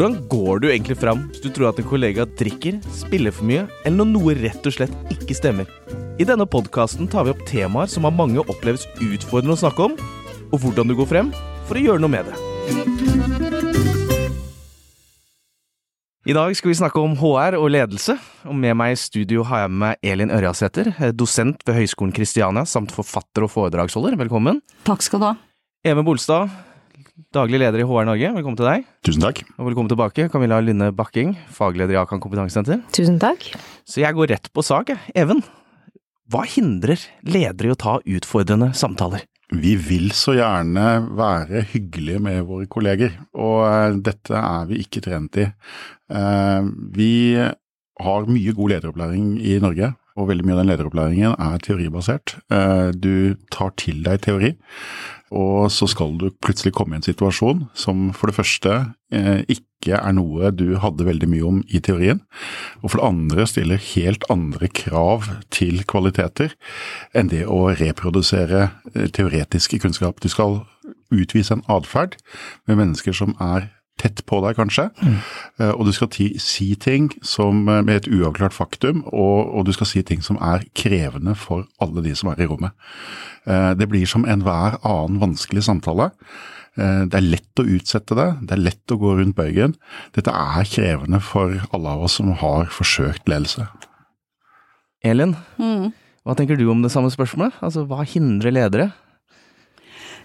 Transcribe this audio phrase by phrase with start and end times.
[0.00, 3.66] Hvordan går du egentlig fram hvis du tror at en kollega drikker, spiller for mye,
[3.84, 5.66] eller når noe rett og slett ikke stemmer?
[6.16, 9.98] I denne podkasten tar vi opp temaer som av mange oppleves utfordrende å snakke om,
[10.48, 11.28] og hvordan du går frem
[11.68, 12.38] for å gjøre noe med det.
[16.32, 18.16] I dag skal vi snakke om HR og ledelse,
[18.48, 22.96] og med meg i studio har jeg med Elin Ørjasæter, dosent ved Høgskolen Kristiania samt
[22.96, 24.16] forfatter og foredragsholder.
[24.24, 24.64] Velkommen.
[24.88, 25.36] Takk skal du ha.
[25.84, 26.48] Even Bolstad,
[27.34, 28.84] daglig leder i HR Norge, velkommen til deg.
[29.06, 29.42] Tusen takk.
[29.58, 32.82] Og velkommen tilbake, Camilla Lynne Bakking, fagleder i Akan kompetansesenter.
[32.96, 33.46] Tusen takk.
[33.88, 35.00] Så jeg går rett på sak, jeg.
[35.18, 35.42] Even,
[36.30, 39.26] hva hindrer ledere i å ta utfordrende samtaler?
[39.50, 40.84] Vi vil så gjerne
[41.18, 45.48] være hyggelige med våre kolleger, og eh, dette er vi ikke trent i.
[46.14, 47.12] Eh, vi
[48.00, 49.90] har mye god lederopplæring i Norge,
[50.20, 52.36] og veldig mye av den lederopplæringen er teoribasert.
[52.52, 54.52] Eh, du tar til deg teori,
[55.30, 58.72] og så skal du plutselig komme i en situasjon som for det første
[59.14, 62.20] eh, ikke er noe du hadde veldig mye om i teorien,
[62.82, 66.56] og for det andre stiller helt andre krav til kvaliteter
[67.14, 70.20] enn det å reprodusere eh, teoretiske kunnskap.
[70.20, 70.64] Du skal
[71.14, 72.18] utvise en atferd
[72.66, 74.88] med mennesker som er tett på deg, kanskje.
[75.04, 75.18] Mm.
[75.76, 79.88] Og du skal ti, si ting som, med et uavklart faktum, og, og, du skal
[79.90, 82.72] si ting som er krevende for alle de som er i rommet.
[83.48, 86.10] Eh, det blir som enhver annen vanskelig samtale.
[86.78, 89.76] Eh, det er lett å utsette det, det er lett å gå rundt bøygen.
[90.16, 93.66] Dette er krevende for alle av oss som har forsøkt ledelse.
[95.06, 95.90] Elin, mm.
[96.28, 97.56] hva tenker du om det samme spørsmålet?
[97.64, 98.90] Altså, hva hindrer ledere?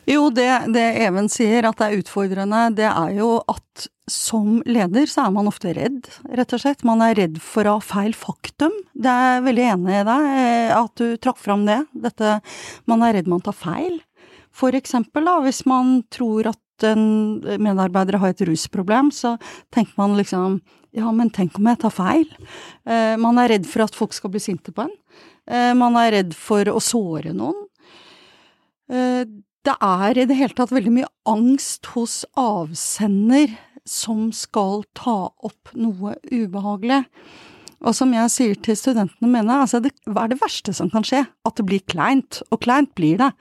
[0.06, 5.10] Jo, det, det Even sier, at det er utfordrende, det er jo at som leder
[5.10, 6.84] så er man ofte redd, rett og slett.
[6.86, 8.74] Man er redd for å ha feil faktum.
[8.94, 11.80] Det er jeg veldig enig i deg, eh, at du trakk fram det.
[12.06, 12.38] Dette
[12.86, 13.98] Man er redd man tar feil.
[14.56, 19.36] For eksempel, da, hvis man tror at en medarbeider har et rusproblem, så
[19.74, 20.60] tenker man liksom
[20.96, 22.30] ja, men tenk om jeg tar feil?
[22.88, 24.94] Eh, man er redd for at folk skal bli sinte på en.
[25.50, 27.66] Eh, man er redd for å såre noen.
[29.66, 33.56] Det er i det hele tatt veldig mye angst hos avsender
[33.86, 37.04] som skal ta opp noe ubehagelig.
[37.86, 41.06] Og som jeg sier til studentene mine, altså det, hva er det verste som kan
[41.06, 41.24] skje?
[41.46, 43.32] At det blir kleint, og kleint blir det.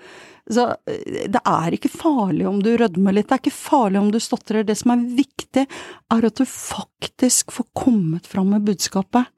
[0.52, 4.10] Så eh, det er ikke farlig om du rødmer litt, det er ikke farlig om
[4.12, 4.66] du stotrer.
[4.66, 9.30] Det som er viktig, er at du faktisk får kommet fram med budskapet.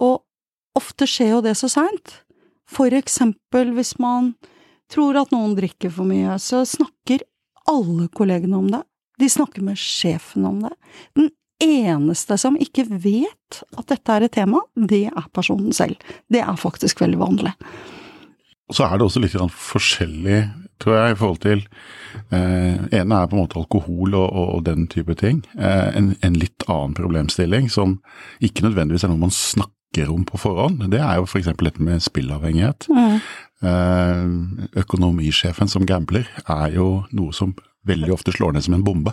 [0.00, 0.22] Og
[0.78, 2.20] ofte skjer jo det så seint.
[2.68, 4.34] For eksempel hvis man
[4.92, 7.24] tror at noen drikker for mye, så snakker
[7.68, 8.82] alle kollegene om det.
[9.18, 10.72] De snakker med sjefen om det.
[11.18, 11.30] Den
[11.62, 15.98] eneste som ikke vet at dette er et tema, det er personen selv.
[16.30, 17.54] Det er faktisk veldig vanlig.
[18.70, 20.42] Så er det også litt forskjellig,
[20.78, 21.62] tror jeg, i forhold til
[22.36, 25.40] eh, ene er på en måte alkohol og, og, og den type ting.
[25.56, 27.96] Eh, en, en, litt annen problemstilling som
[28.44, 29.77] ikke nødvendigvis er noe man snakker
[30.08, 30.90] om på forhånd.
[30.92, 31.48] Det er jo f.eks.
[31.58, 32.86] dette med spillavhengighet.
[32.92, 33.20] Mm.
[33.68, 34.26] Eh,
[34.78, 37.56] økonomisjefen som gambler er jo noe som
[37.88, 39.12] veldig ofte slår ned som en bombe.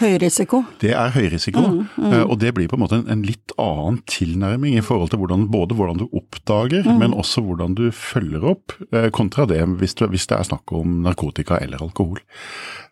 [0.00, 0.62] Høy risiko?
[0.82, 2.14] Det er høyrisiko, mm, mm.
[2.26, 5.48] og det blir på en måte en, en, litt annen tilnærming i forhold til hvordan,
[5.52, 7.00] både hvordan du oppdager, mm.
[7.02, 10.72] men også hvordan du følger opp, eh, kontra det hvis, du, hvis, det er snakk
[10.76, 12.20] om narkotika eller alkohol.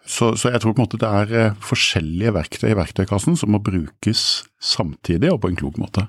[0.09, 3.53] Så, så, jeg tror på en måte det er eh, forskjellige verktøy i verktøykassen som
[3.53, 4.25] må brukes
[4.57, 6.09] samtidig og på en klok måte.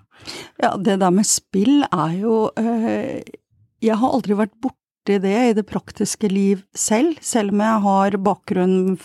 [0.61, 3.21] Ja, det der med spill er jo øh,
[3.79, 4.78] Jeg har aldri vært borte
[5.09, 8.97] borti det i det praktiske liv selv, selv om jeg har bakgrunn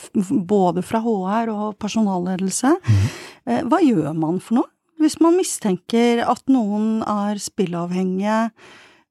[0.46, 2.76] både fra HR og personalledelse.
[2.84, 3.68] Mm.
[3.68, 4.70] Hva gjør man for noe
[5.00, 8.50] hvis man mistenker at noen er spilleavhengige?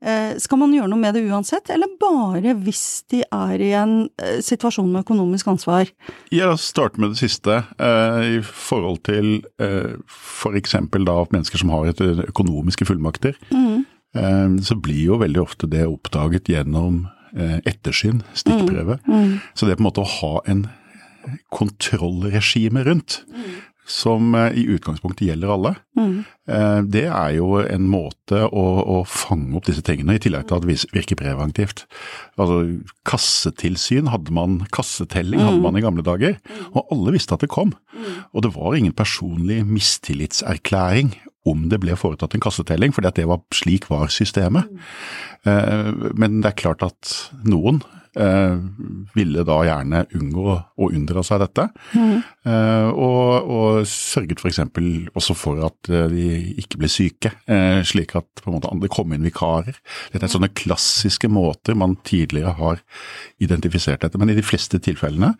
[0.03, 4.09] Eh, skal man gjøre noe med det uansett, eller bare hvis de er i en
[4.19, 5.91] eh, situasjon med økonomisk ansvar?
[6.31, 7.61] Ja, La oss starte med det siste.
[7.77, 10.75] I forhold til f.eks.
[10.75, 13.37] da mennesker som har et økonomiske fullmakter.
[13.53, 13.85] Mm.
[14.15, 18.99] Eh, så blir jo veldig ofte det oppdaget gjennom eh, ettersyn, stikkprøve.
[19.07, 19.19] Mm.
[19.19, 19.35] Mm.
[19.53, 20.67] Så det er på en måte å ha en
[21.55, 23.49] kontrollregime rundt, mm.
[23.89, 26.13] som eh, i utgangspunktet gjelder alle, mm.
[26.91, 30.65] det er jo en måte å, å, fange opp disse tingene, i tillegg til at
[30.67, 31.85] det virker preventivt.
[32.35, 32.59] Altså
[33.07, 35.65] kassetilsyn hadde man, kassetelling hadde mm.
[35.65, 36.65] man i gamle dager, mm.
[36.75, 37.73] og alle visste at det kom.
[38.35, 41.15] Og det var ingen personlig mistillitserklæring
[41.49, 44.69] om det ble foretatt en kassetelling, fordi at det var, slik var systemet.
[45.43, 46.13] Mm.
[46.19, 47.13] Men det er klart at
[47.43, 47.81] noen
[48.19, 48.57] eh,
[49.15, 51.67] ville da gjerne unngå å unndra seg dette.
[51.95, 52.15] Mm.
[52.49, 54.61] Eh, og, og sørget f.eks.
[55.13, 56.27] også for at eh, de
[56.63, 59.77] ikke ble syke, eh, slik at på en måte det kom inn vikarer.
[60.13, 62.83] Dette er sånne klassiske måter man tidligere har
[63.43, 64.21] identifisert dette.
[64.21, 65.33] Men i de fleste tilfellene,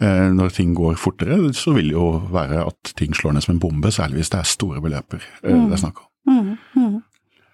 [0.00, 3.56] eh, når ting går fortere, så vil det jo være at ting slår ned som
[3.56, 6.08] en bombe, særlig hvis det er store beløper eh, det er snakk om.
[6.30, 7.00] Mm.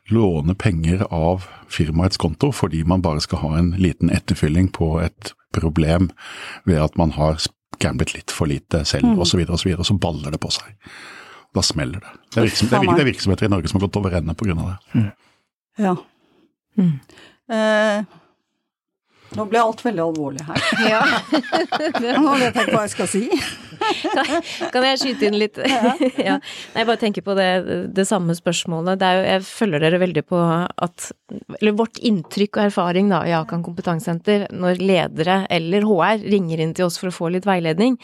[0.06, 0.14] Mm.
[0.16, 5.32] Låne penger av firmaets konto fordi man bare skal ha en liten etterfylling på et
[5.56, 6.10] problem
[6.64, 7.40] ved at man har
[7.82, 9.18] gamblet litt for lite selv Mm.
[9.18, 10.74] osv., og, så videre, og så baller det på seg.
[11.54, 12.12] Da smeller det.
[12.34, 14.34] Det er, virksom, det, er, det er virksomheter i Norge som har gått over ende
[14.34, 14.54] pga.
[14.94, 15.12] det.
[15.78, 15.96] Ja.
[16.76, 17.00] Mm.
[17.50, 18.04] Eh,
[19.36, 20.64] nå ble alt veldig alvorlig her.
[20.86, 21.02] Ja.
[22.20, 23.24] Nå vet jeg ikke hva jeg skal si.
[24.72, 25.58] Kan jeg skyte inn litt?
[26.28, 26.36] ja.
[26.38, 27.48] Nei, jeg bare tenker på det,
[27.96, 29.00] det samme spørsmålet.
[29.00, 31.10] Det jo, jeg følger dere veldig på at
[31.60, 36.74] Eller vårt inntrykk og erfaring da, i Akan kompetansesenter, når ledere eller HR ringer inn
[36.76, 37.98] til oss for å få litt veiledning,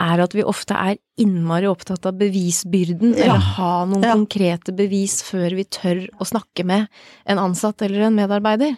[0.00, 3.24] er at vi ofte er innmari opptatt av bevisbyrden, Ja.
[3.34, 4.14] eller ha noen Ja.
[4.14, 6.88] konkrete bevis før vi tør å snakke med
[7.26, 8.76] en ansatt eller en medarbeider.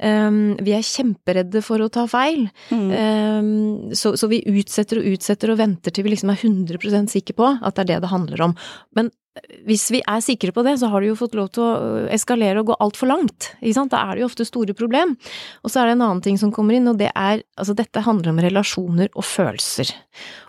[0.00, 2.50] Um, vi er kjemperedde for å ta feil.
[2.70, 2.90] Mm.
[2.92, 7.34] Um, så, så vi utsetter og utsetter og venter til vi liksom er 100% sikre
[7.34, 8.56] på at det er det det handler om.
[8.96, 9.10] Men
[9.66, 12.62] hvis vi er sikre på det, så har det jo fått lov til å eskalere
[12.62, 13.48] og gå altfor langt.
[13.58, 13.90] Ikke sant?
[13.90, 15.16] Da er det jo ofte store problem.
[15.66, 18.04] Og så er det en annen ting som kommer inn, og det er altså dette
[18.06, 19.90] handler om relasjoner og følelser.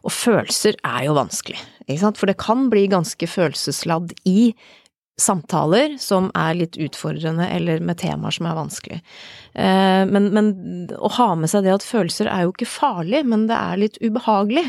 [0.05, 2.21] Og følelser er jo vanskelig, ikke sant?
[2.21, 4.51] For det kan bli ganske følelsesladd i
[5.21, 8.97] samtaler som er litt utfordrende, eller med temaer som er vanskelig.
[9.56, 10.50] Eh, Men, men
[11.00, 14.00] å ha med seg det at følelser er jo ikke farlig, men det er litt
[14.03, 14.65] ubehagelig.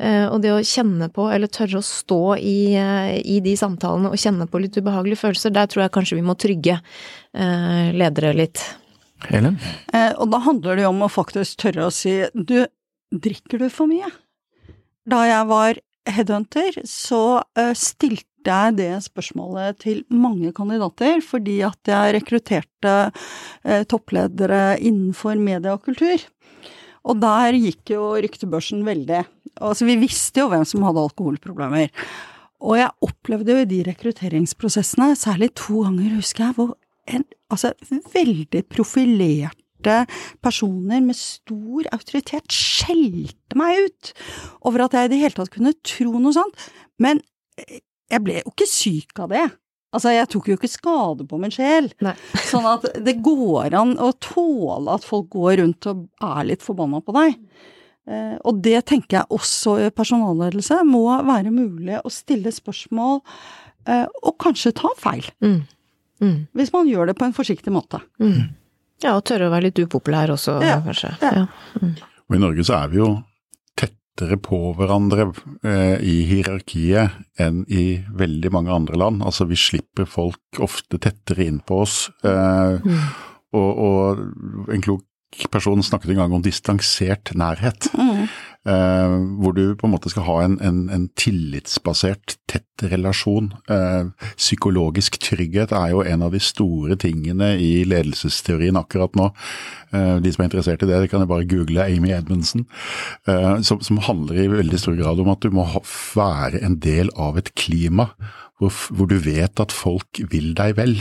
[0.00, 4.10] Eh, Og det å kjenne på, eller tørre å stå i, eh, i de samtalene
[4.10, 8.34] og kjenne på litt ubehagelige følelser, der tror jeg kanskje vi må trygge eh, ledere
[8.34, 8.64] litt.
[9.30, 9.60] Helen?
[9.94, 12.66] Eh, og da handler det jo om å faktisk tørre å si du,
[13.14, 14.10] drikker du for mye?
[15.06, 15.78] Da jeg var
[16.10, 17.40] headhunter, så
[17.78, 22.94] stilte jeg det spørsmålet til mange kandidater, fordi at jeg rekrutterte
[23.64, 26.22] eh, toppledere innenfor media og kultur.
[27.04, 29.24] Og der gikk jo ryktebørsen veldig.
[29.60, 31.90] Altså, vi visste jo hvem som hadde alkoholproblemer.
[32.64, 36.72] Og jeg opplevde jo i de rekrutteringsprosessene, særlig to ganger, husker jeg, hvor
[37.12, 37.74] en, altså,
[38.14, 39.98] veldig profilerte
[40.40, 44.12] personer med stor autoritet skjelte meg ut
[44.64, 46.70] over at jeg i det hele tatt kunne tro noe sånt.
[47.02, 47.20] Men
[47.60, 47.82] eh,
[48.12, 49.44] jeg ble jo ikke syk av det.
[49.94, 51.86] Altså, jeg tok jo ikke skade på min sjel.
[52.02, 52.16] Nei.
[52.50, 56.98] Sånn at det går an å tåle at folk går rundt og er litt forbanna
[57.04, 57.36] på deg.
[58.10, 63.20] Eh, og det tenker jeg også i personalledelse må være mulig å stille spørsmål
[63.88, 65.30] eh, og kanskje ta feil.
[65.44, 65.60] Mm.
[66.20, 66.36] Mm.
[66.58, 68.02] Hvis man gjør det på en forsiktig måte.
[68.22, 68.50] Mm.
[69.04, 71.14] Ja, og tørre å være litt upopulær også, Ja, kanskje.
[71.22, 71.46] ja.
[72.24, 73.08] Og i Norge så er vi jo
[74.14, 75.32] tettere på hverandre
[75.64, 79.22] eh, i hierarkiet enn i veldig mange andre land.
[79.26, 82.10] Altså vi slipper folk ofte tettere inn på oss.
[82.22, 83.00] Eh, Mm.
[83.54, 85.04] og, og en klok
[85.50, 87.88] person snakket en gang om distansert nærhet.
[87.94, 88.26] Mm.
[88.64, 93.50] Eh, hvor du på en måte skal ha en, en, en tillitsbasert, tett relasjon.
[93.70, 99.28] Eh, psykologisk trygghet er jo en av de store tingene i ledelsesteorien akkurat nå.
[99.92, 102.64] Eh, de som er interessert i det, de kan jo bare google Amy Edmundsen.
[103.28, 105.84] Eh, som, som handler i veldig stor grad om at du må ha,
[106.16, 108.10] være en del av et klima
[108.62, 110.96] hvor, hvor du vet at folk vil deg vel.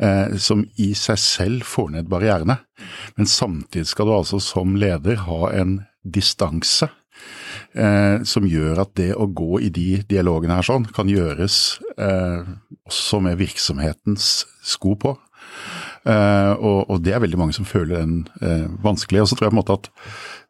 [0.00, 2.56] Eh, som i seg selv får ned barrierene.
[3.18, 6.88] Men samtidig skal du altså som leder ha en distanse
[7.74, 12.48] eh, som gjør at det å gå i de dialogene her sånn, kan gjøres eh,
[12.88, 14.32] også med virksomhetens
[14.66, 15.16] sko på.
[16.08, 19.24] Eh, og, og det er veldig mange som føler den eh, vanskelig.
[19.24, 19.90] Og så tror jeg på en måte at,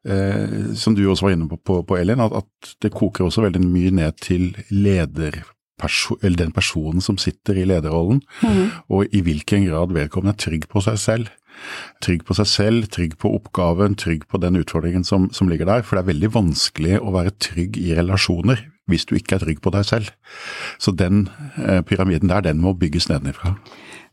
[0.06, 3.46] eh, som du også var inne på, på, på Elin, at, at det koker også
[3.46, 5.42] veldig mye ned til leder
[5.80, 8.18] eller den personen som sitter i lederrollen,
[8.92, 11.30] og i hvilken grad vedkommende er trygg på seg selv.
[12.04, 15.84] Trygg på seg selv, trygg på oppgaven, trygg på den utfordringen som, som ligger der.
[15.86, 19.60] For det er veldig vanskelig å være trygg i relasjoner hvis du ikke er trygg
[19.62, 20.10] på deg selv.
[20.82, 21.28] Så den
[21.62, 23.54] eh, pyramiden der, den må bygges nedenifra.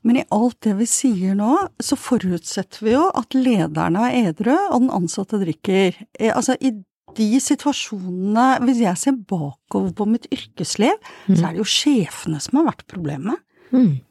[0.06, 4.54] Men i alt det vi sier nå, så forutsetter vi jo at lederne er edru,
[4.54, 5.98] og den ansatte drikker.
[6.20, 6.76] Eh, Altså, i
[7.18, 11.00] de situasjonene, hvis jeg ser bakover på mitt yrkesliv,
[11.32, 13.42] så er det jo sjefene som har vært problemet.
[13.72, 14.04] Mm.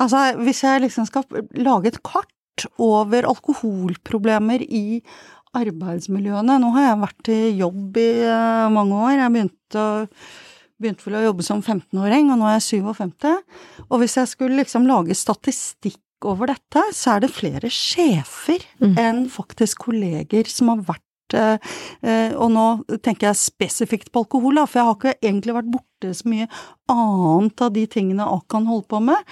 [0.00, 1.24] Altså, hvis jeg liksom skal
[1.56, 2.28] lage et kart
[2.80, 5.00] over alkoholproblemer i
[5.56, 9.16] arbeidsmiljøene Nå har jeg vært i jobb i eh, mange år.
[9.18, 9.86] Jeg begynte,
[10.80, 13.28] begynte vel å jobbe som 15-åring, og nå er jeg 57.
[13.88, 18.98] Og hvis jeg skulle liksom lage statistikk over dette, så er det flere sjefer mm.
[19.00, 22.64] enn faktisk kolleger som har vært og nå
[23.06, 26.48] tenker jeg spesifikt på alkohol, for jeg har ikke egentlig vært borte så mye
[26.90, 29.30] annet av de tingene Akan holder på med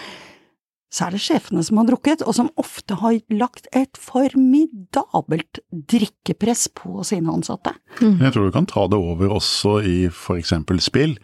[0.88, 6.68] så er det sjefene som har drukket, og som ofte har lagt et formidabelt drikkepress
[6.78, 7.74] på sine ansatte.
[8.00, 8.22] Mm.
[8.24, 11.18] Jeg tror du kan ta det over også i for eksempel spill,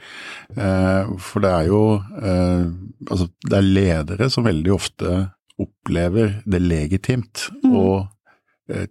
[0.57, 1.85] eh, for det er jo
[2.21, 2.67] eh,
[3.09, 5.17] altså det er ledere som veldig ofte
[5.61, 7.73] opplever det legitimt mm.
[7.79, 7.89] å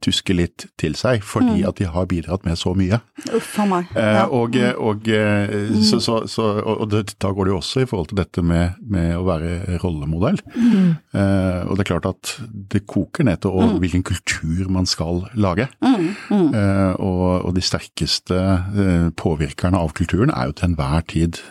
[0.06, 1.68] tuske litt til seg, fordi mm.
[1.70, 3.00] at de har bidratt med så mye.
[3.34, 3.90] Uff a meg.
[3.98, 4.26] Eh, ja.
[4.30, 5.80] Og, eh, og, mm.
[5.82, 8.78] så, så, så, og det, da går det jo også i forhold til dette med,
[8.86, 10.38] med å være rollemodell.
[10.54, 10.94] Mm.
[11.18, 12.36] Eh, og det er klart at
[12.74, 13.76] det koker ned til mm.
[13.82, 15.68] hvilken kultur man skal lage.
[15.82, 16.08] Mm.
[16.30, 16.48] Mm.
[16.54, 21.42] Eh, og, og, de sterkeste eh, påvirkerne av kulturen er jo til enhver tid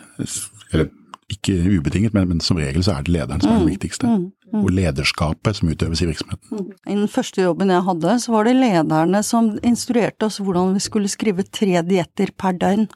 [0.73, 0.91] eller
[1.33, 4.09] ikke ubetinget, men, men, som regel så er det lederen som er den viktigste
[4.53, 6.67] og lederskapet som utøves i virksomheten.
[6.85, 10.83] I den første jobben jeg hadde, så var det lederne som instruerte oss hvordan vi
[10.83, 12.87] skulle skrive tre dietter per døgn.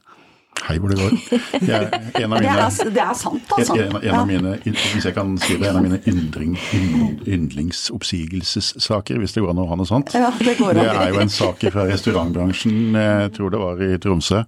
[0.66, 1.14] Hei hvor det går.
[1.62, 1.88] Jeg,
[2.18, 3.76] en av mine, det, er, det, er, sant, altså.
[3.78, 6.56] En, en, av mine, hvis jeg kan si det, en av mine yndling,
[7.36, 10.12] yndlingsoppsigelsessaker, hvis det går an å ha noe sånt.
[10.16, 13.90] Ja, det, går det er jo en sak fra restaurantbransjen, jeg tror det var i
[14.02, 14.42] Tromsø,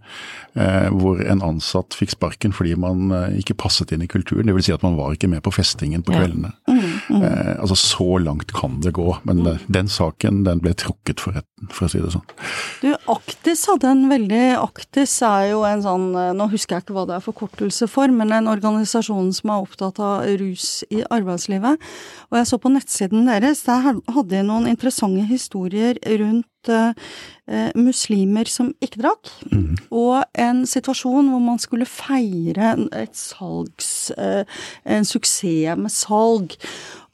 [0.54, 4.48] eh, hvor en ansatt fikk sparken fordi man eh, ikke passet inn i kulturen.
[4.50, 4.68] Dvs.
[4.68, 6.52] Si at man var ikke med på festingen på kveldene.
[6.68, 7.22] Mm, mm.
[7.22, 9.08] Eh, altså så langt kan det gå.
[9.28, 12.26] Men den saken den ble trukket for retten, for å si det sånn.
[12.82, 16.96] Du, Aktis hadde en veldig Aktis er jo en sånn sånn Nå husker jeg ikke
[16.96, 21.80] hva det er forkortelse for, men en organisasjon som er opptatt av rus i arbeidslivet.
[22.30, 26.92] Og jeg så på nettsiden deres, der hadde de noen interessante historier rundt uh,
[27.78, 29.90] muslimer som ikke drakk, mm.
[29.90, 34.44] og en situasjon hvor man skulle feire et salgs uh,
[34.84, 36.56] En suksess med salg.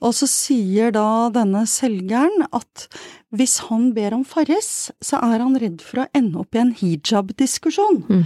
[0.04, 2.88] Og så sier da denne selgeren at
[3.36, 6.74] hvis han ber om Farris, så er han redd for å ende opp i en
[6.76, 8.04] hijab-diskusjon.
[8.08, 8.24] Mm.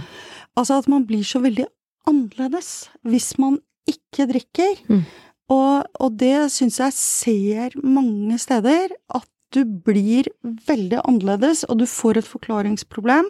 [0.59, 1.65] Altså at man blir så veldig
[2.09, 4.79] annerledes hvis man ikke drikker.
[4.89, 5.03] Mm.
[5.51, 10.29] Og, og, det syns jeg ser mange steder, at du blir
[10.67, 13.27] veldig annerledes, og du får et forklaringsproblem.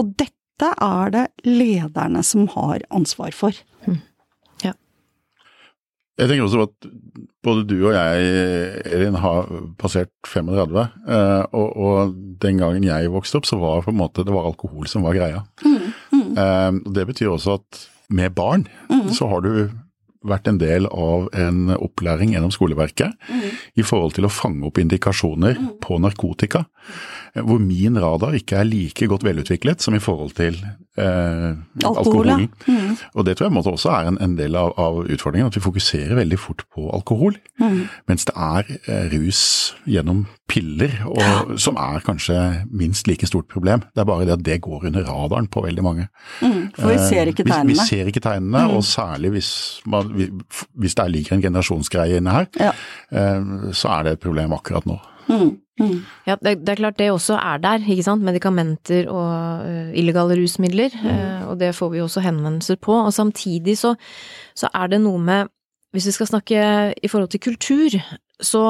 [0.00, 3.58] Og dette er det lederne som har ansvar for.
[3.84, 4.00] Mm.
[4.64, 4.72] Ja.
[6.18, 6.88] Jeg tenker også at
[7.44, 10.88] både du og jeg, Elin, har passert 35.
[11.04, 14.48] Eh, og, og, den gangen jeg vokste opp, så var på en måte det var
[14.48, 15.44] alkohol som var greia.
[15.66, 15.92] Mm.
[16.34, 16.80] Mm.
[16.94, 19.08] Det betyr også at med barn mm.
[19.16, 19.52] så har du
[20.28, 23.44] vært en del av en opplæring gjennom skoleverket mm.
[23.78, 25.68] i forhold til å fange opp indikasjoner mm.
[25.84, 26.64] på narkotika,
[27.34, 30.56] hvor min radar ikke er like godt velutviklet som i forhold til
[30.98, 31.52] eh,
[31.84, 32.48] alkoholen.
[32.66, 32.96] Mm.
[33.14, 36.16] Og det tror jeg også er en, en del av, av, utfordringen, at vi fokuserer
[36.18, 37.36] veldig fort på alkohol.
[37.60, 37.84] Mm.
[38.08, 39.42] Mens det er eh, rus
[39.86, 41.58] gjennom piller, og, ja.
[41.60, 42.38] som er kanskje
[42.72, 43.84] minst like stort problem.
[43.94, 46.08] Det er bare det at det går under radaren på veldig mange.
[46.40, 47.74] Mm, for vi ser ikke tegnene.
[47.74, 49.52] Vi, vi ser ikke tegnene, og særlig hvis,
[49.86, 50.10] man,
[50.74, 52.74] hvis det ligger en generasjonsgreie inne her, ja.
[53.12, 54.98] Eh, så er det et problem akkurat nå.
[55.28, 55.50] Mm.
[55.78, 55.98] Mm.
[56.26, 58.24] Ja, det, det, er klart det også er der, ikke sant.
[58.26, 60.94] Medikamenter og uh, illegale rusmidler.
[61.02, 62.96] Uh, og det får vi også henvendelser på.
[62.98, 63.94] Og samtidig så,
[64.54, 65.54] så, er det noe med
[65.88, 66.62] Hvis vi skal snakke
[67.02, 67.94] i forhold til kultur,
[68.44, 68.62] så,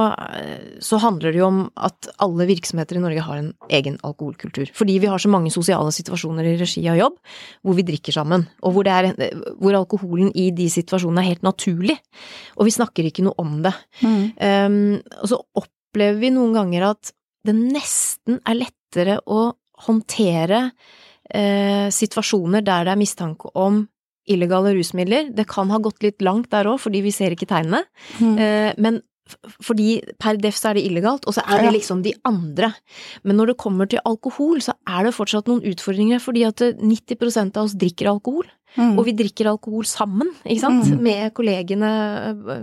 [0.80, 4.70] så, handler det jo om at alle virksomheter i Norge har en egen alkoholkultur.
[4.72, 7.18] Fordi vi har så mange sosiale situasjoner i regi av jobb
[7.66, 9.10] hvor vi drikker sammen, og hvor, er,
[9.58, 11.98] hvor alkoholen i de situasjonene er helt naturlig.
[12.56, 13.74] Og vi snakker ikke noe om det.
[14.00, 14.22] Mm.
[14.38, 15.42] Um, og så
[15.98, 17.12] opplever vi noen ganger at
[17.46, 19.52] det nesten er lettere å
[19.88, 20.70] håndtere
[21.34, 23.86] eh, situasjoner der det er mistanke om
[24.28, 25.30] illegale rusmidler.
[25.32, 27.82] Det kan ha gått litt langt der òg, fordi vi ser ikke tegnene.
[28.20, 28.34] Mm.
[28.38, 29.00] Eh, men
[29.64, 32.70] fordi per def så er det illegalt, og så er det liksom de andre.
[33.24, 37.58] Men når det kommer til alkohol, så er det fortsatt noen utfordringer, fordi at 90%
[37.58, 38.48] av oss drikker alkohol.
[38.76, 38.98] Mm.
[39.00, 40.98] Og vi drikker alkohol sammen, ikke sant, mm.
[41.02, 41.88] med kollegene
[42.28, 42.58] øh,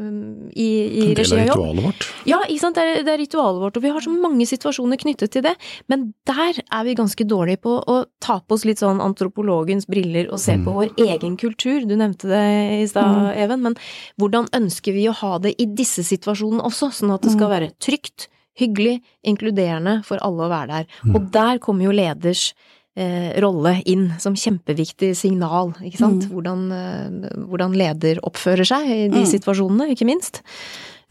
[0.53, 0.67] i,
[1.01, 1.41] i regi av jobb.
[1.41, 2.05] Det er ritualet vårt.
[2.29, 5.01] Ja, ikke sant, det er, det er, ritualet vårt, og vi har så mange situasjoner
[5.01, 5.55] knyttet til det.
[5.91, 10.29] Men der er vi ganske dårlige på å ta på oss litt sånn antropologens briller
[10.29, 10.67] og se mm.
[10.67, 11.83] på vår egen kultur.
[11.89, 12.45] Du nevnte det
[12.83, 13.27] i stad, mm.
[13.45, 13.79] Even, men
[14.21, 17.55] hvordan ønsker vi å ha det i disse situasjonene også, sånn at det skal mm.
[17.57, 20.97] være trygt, hyggelig, inkluderende for alle å være der.
[21.03, 21.17] Mm.
[21.17, 22.53] Og der kommer jo leders
[22.95, 26.25] eh, rolle inn som kjempeviktig signal, ikke sant.
[26.25, 26.33] Mm.
[26.33, 29.31] Hvordan, eh, hvordan, leder oppfører seg i de mm.
[29.35, 30.41] situasjonene, ikke minst.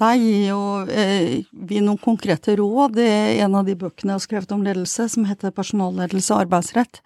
[0.00, 0.60] Der gir jo
[0.90, 5.06] eh, vi noen konkrete råd i en av de bøkene jeg har skrevet om ledelse,
[5.12, 6.98] som heter Personalledelse og arbeidsrett,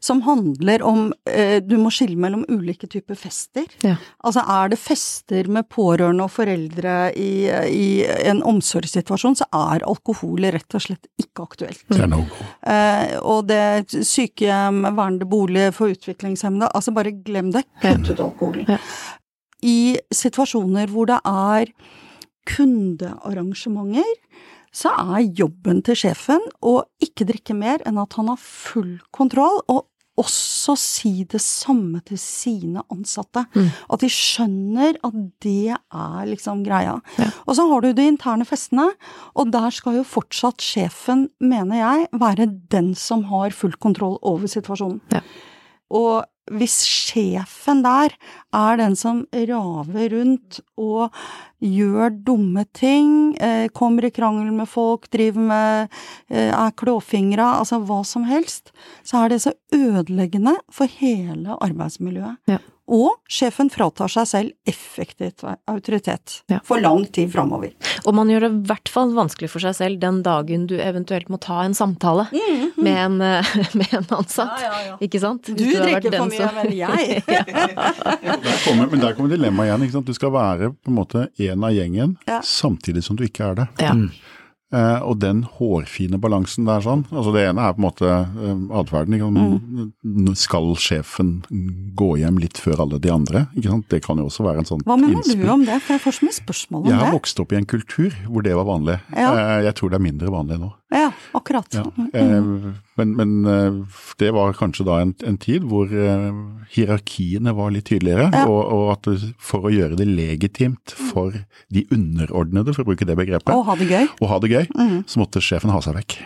[0.00, 3.68] som handler om eh, du må skille mellom ulike typer fester.
[3.84, 3.98] Ja.
[4.24, 7.86] Altså er det fester med pårørende og foreldre i, i
[8.32, 11.84] en omsorgssituasjon, så er alkohol rett og slett ikke aktuelt.
[11.92, 12.50] Det er no go.
[12.64, 17.66] Eh, og det sykehjem, vernede bolig for utviklingshemmede, altså bare glem det.
[17.84, 18.68] Kutt ut alkoholen.
[18.70, 18.80] Ja.
[19.60, 21.74] I situasjoner hvor det er
[22.50, 24.16] kundearrangementer,
[24.70, 29.58] så er jobben til sjefen å ikke drikke mer enn at han har full kontroll,
[29.66, 29.88] og
[30.20, 33.44] også si det samme til sine ansatte.
[33.54, 33.68] Mm.
[33.94, 36.98] At de skjønner at det er liksom greia.
[37.20, 37.30] Ja.
[37.46, 38.90] Og så har du de interne festene,
[39.34, 44.50] og der skal jo fortsatt sjefen, mener jeg, være den som har full kontroll over
[44.50, 45.00] situasjonen.
[45.14, 45.24] Ja.
[45.90, 48.14] Og hvis sjefen der
[48.56, 51.14] er den som raver rundt og
[51.60, 57.80] gjør dumme ting, eh, kommer i krangel med folk, driver med eh, er klåfingra, altså
[57.84, 58.72] hva som helst,
[59.06, 62.40] så er det så ødeleggende for hele arbeidsmiljøet.
[62.50, 62.58] Ja.
[62.90, 66.58] Og sjefen fratar seg selv effektivt autoritet Ja.
[66.66, 67.70] for lang tid framover.
[68.04, 71.28] Og man gjør det i hvert fall vanskelig for seg selv den dagen du eventuelt
[71.30, 72.26] må ta en samtale
[72.76, 74.58] med, en, eh, med en ansatt.
[74.58, 74.96] Ja, ja, ja.
[75.06, 75.46] Ikke sant?
[75.46, 77.22] Du du drikker for mye, som- men jeg
[77.70, 79.82] Der kommer, men der kommer dilemmaet igjen.
[79.86, 80.06] ikke sant?
[80.10, 82.40] Du skal være på en måte en av gjengen, Ja.
[82.42, 83.68] samtidig som du ikke er det.
[83.78, 83.94] Ja.
[84.70, 88.78] Eh, og den hårfine balansen der sånn, altså det ene er på en måte uh,
[88.78, 89.16] atferden.
[89.18, 90.34] Mm.
[90.38, 91.32] Skal sjefen
[91.98, 93.48] gå hjem litt før alle de andre?
[93.90, 95.42] Det kan jo også være en sånn Hva mener innspill.
[95.42, 95.80] du om det?
[95.82, 97.16] For jeg får så mye spørsmål om Jeg har det.
[97.18, 99.00] vokst opp i en kultur hvor det var vanlig.
[99.10, 99.32] Ja.
[99.34, 100.70] Uh, Jeg tror det er mindre vanlig nå.
[100.90, 101.68] Ja, akkurat.
[101.72, 101.84] Ja.
[101.96, 102.10] Mm.
[102.14, 103.76] Eh, Men, men eh,
[104.18, 106.32] det var kanskje da en, en tid hvor eh,
[106.74, 108.42] hierarkiene var litt tydeligere, Ja.
[108.50, 111.32] og, og at for å gjøre det legitimt for
[111.72, 114.08] de underordnede, for å bruke det begrepet, Og ha det gøy.
[114.28, 115.04] ha det gøy, Mm.
[115.06, 116.18] så måtte sjefen ha seg vekk.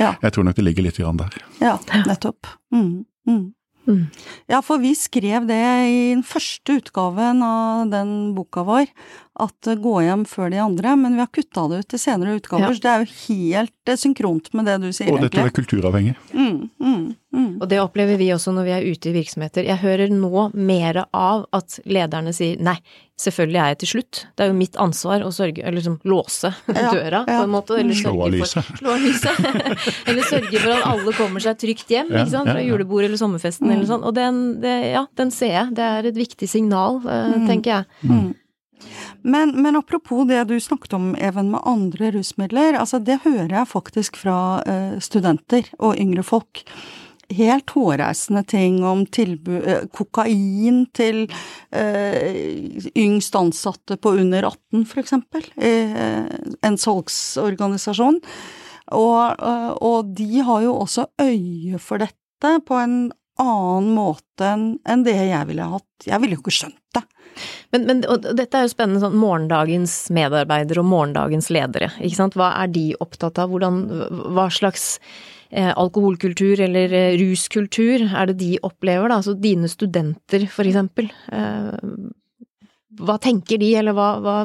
[0.00, 0.14] Ja.
[0.22, 1.36] Jeg tror nok det ligger litt grann der.
[1.60, 1.76] Ja,
[2.06, 2.46] nettopp.
[2.72, 3.04] Mm,
[3.86, 4.02] mm.
[4.50, 8.90] Ja, for vi skrev det i den første utgaven av den boka vår,
[9.40, 12.36] at eh, gå hjem før de andre, men vi har kutta det ut til senere
[12.40, 12.74] utgaver, Ja.
[12.74, 16.16] så det er jo helt eh, synkront med det du sier, Og dette er kulturavhengig.
[16.34, 17.60] Mm, mm, mm.
[17.60, 19.66] Og det opplever vi også når vi er ute i virksomheter.
[19.68, 22.76] Jeg hører nå mer av at lederne sier nei,
[23.20, 24.20] selvfølgelig er jeg til slutt.
[24.36, 27.78] Det er jo mitt ansvar å sørge, eller liksom låse Ja, døra på en måte.
[27.80, 28.64] Eller Slå av sørge lyset.
[28.64, 29.40] For, slå av lyset.
[30.10, 32.50] eller sørge for at alle kommer seg trygt hjem, Ja, ikke sant.
[32.50, 32.72] Fra ja, ja.
[32.72, 34.06] julebord eller sommerfesten eller sånn.
[34.08, 35.74] Og den, det, ja, den ser jeg.
[35.76, 37.46] Det er et viktig signal, eh, Mm.
[37.46, 37.84] tenker jeg.
[38.10, 38.30] Mm.
[39.22, 43.68] Men, men apropos det du snakket om, Even, med andre rusmidler, altså det hører jeg
[43.68, 46.64] faktisk fra uh, studenter og yngre folk.
[47.30, 51.22] Helt hårreisende ting om tilbud eh, Kokain til
[51.70, 55.46] eh, yngst ansatte på under 18, for eksempel.
[55.56, 56.26] Eh,
[56.66, 58.18] en salgsorganisasjon.
[58.98, 62.98] Og, eh, og de har jo også øye for dette på en
[63.40, 65.88] annen måte enn det jeg ville hatt.
[66.06, 67.04] Jeg ville jo ikke skjønt det.
[67.72, 72.36] Men, men dette er jo spennende sånn morgendagens medarbeidere og morgendagens ledere, ikke sant.
[72.38, 73.52] Hva er de opptatt av?
[73.52, 73.84] Hvordan,
[74.34, 74.96] hva slags
[75.50, 79.18] alkoholkultur eller eh, ruskultur er det de opplever, da?
[79.20, 81.10] Altså dine studenter, for eksempel.
[81.32, 82.10] Eh,
[83.00, 84.36] hva tenker de, eller hva, hva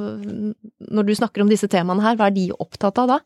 [0.95, 3.19] Når du snakker om disse temaene her, hva er de opptatt av da?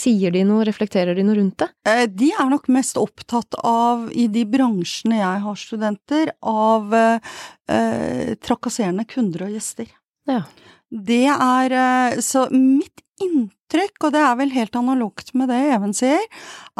[0.00, 1.68] Sier de noe, reflekterer de noe rundt det?
[1.88, 7.32] Eh, De er nok mest opptatt av, i de bransjene jeg har studenter, av eh,
[7.68, 9.90] eh, trakasserende kunder og gjester.
[10.30, 10.44] Ja.
[10.90, 15.92] Det er eh, Så mitt inntrykk, og det er vel helt analogt med det Even
[15.96, 16.22] sier,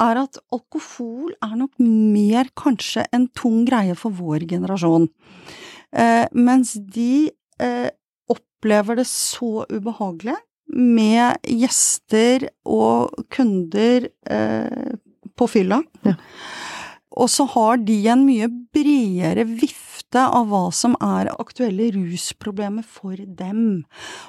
[0.01, 5.11] er at alkohol er nok mer kanskje en tung greie for vår generasjon.
[5.92, 7.29] Eh, mens de
[7.61, 7.90] eh,
[8.33, 10.38] opplever det så ubehagelig
[10.70, 14.96] med gjester og kunder eh,
[15.37, 15.83] på fylla.
[16.07, 16.16] Ja.
[17.20, 23.14] Og så har de en mye bredere vifte av hva som er aktuelle rusproblemer for
[23.14, 23.85] dem.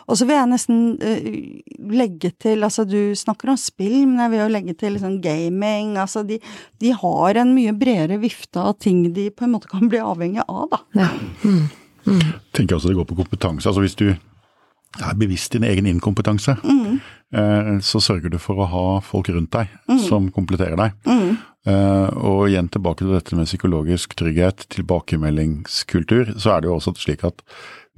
[0.06, 4.34] Og så vil jeg nesten uh, legge til, altså du snakker om spill, men jeg
[4.34, 6.38] vil jo legge til liksom gaming, altså de,
[6.82, 10.46] de har en mye bredere vifte av ting de på en måte kan bli avhengig
[10.48, 10.84] av, da.
[11.02, 11.10] Ja.
[11.42, 11.70] Mm.
[12.02, 12.22] Mm.
[12.54, 13.70] tenker også det går på kompetanse.
[13.70, 17.00] Altså Hvis du er bevisst din egen inkompetanse, Mm,
[17.32, 19.70] så sørger du for å ha folk rundt deg
[20.04, 20.98] som kompletterer deg.
[21.08, 21.38] mm,
[21.70, 26.96] Eh, og igjen tilbake til dette med psykologisk trygghet, tilbakemeldingskultur, så er det jo også
[26.98, 27.44] slik at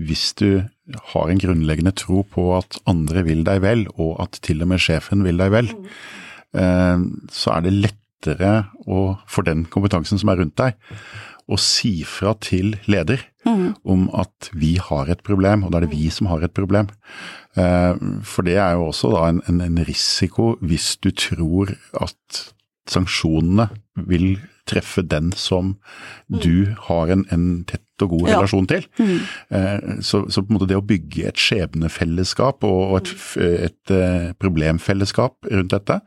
[0.04, 0.66] hvis du
[1.14, 4.84] har en grunnleggende tro på at andre vil deg vel, og at til og med
[4.84, 5.72] sjefen vil deg vel,
[6.60, 10.76] eh, så er det lettere å, for den kompetansen som er rundt deg,
[11.48, 13.74] å si fra til leder Mm.
[13.84, 16.88] om at vi har et problem, og da er det vi som har et problem.
[17.60, 22.44] Eh, For det er jo også da en, en, en risiko hvis du tror at
[22.90, 23.70] sanksjonene
[24.08, 25.74] vil treffe den som
[26.32, 28.38] du har en, en tett og god Ja.
[28.38, 28.86] relasjon til.
[29.00, 29.20] Mm.
[29.52, 33.12] Eh, Så, så på en måte det å bygge et skjebnefellesskap og, og et,
[33.70, 36.00] et eh, problemfellesskap rundt dette,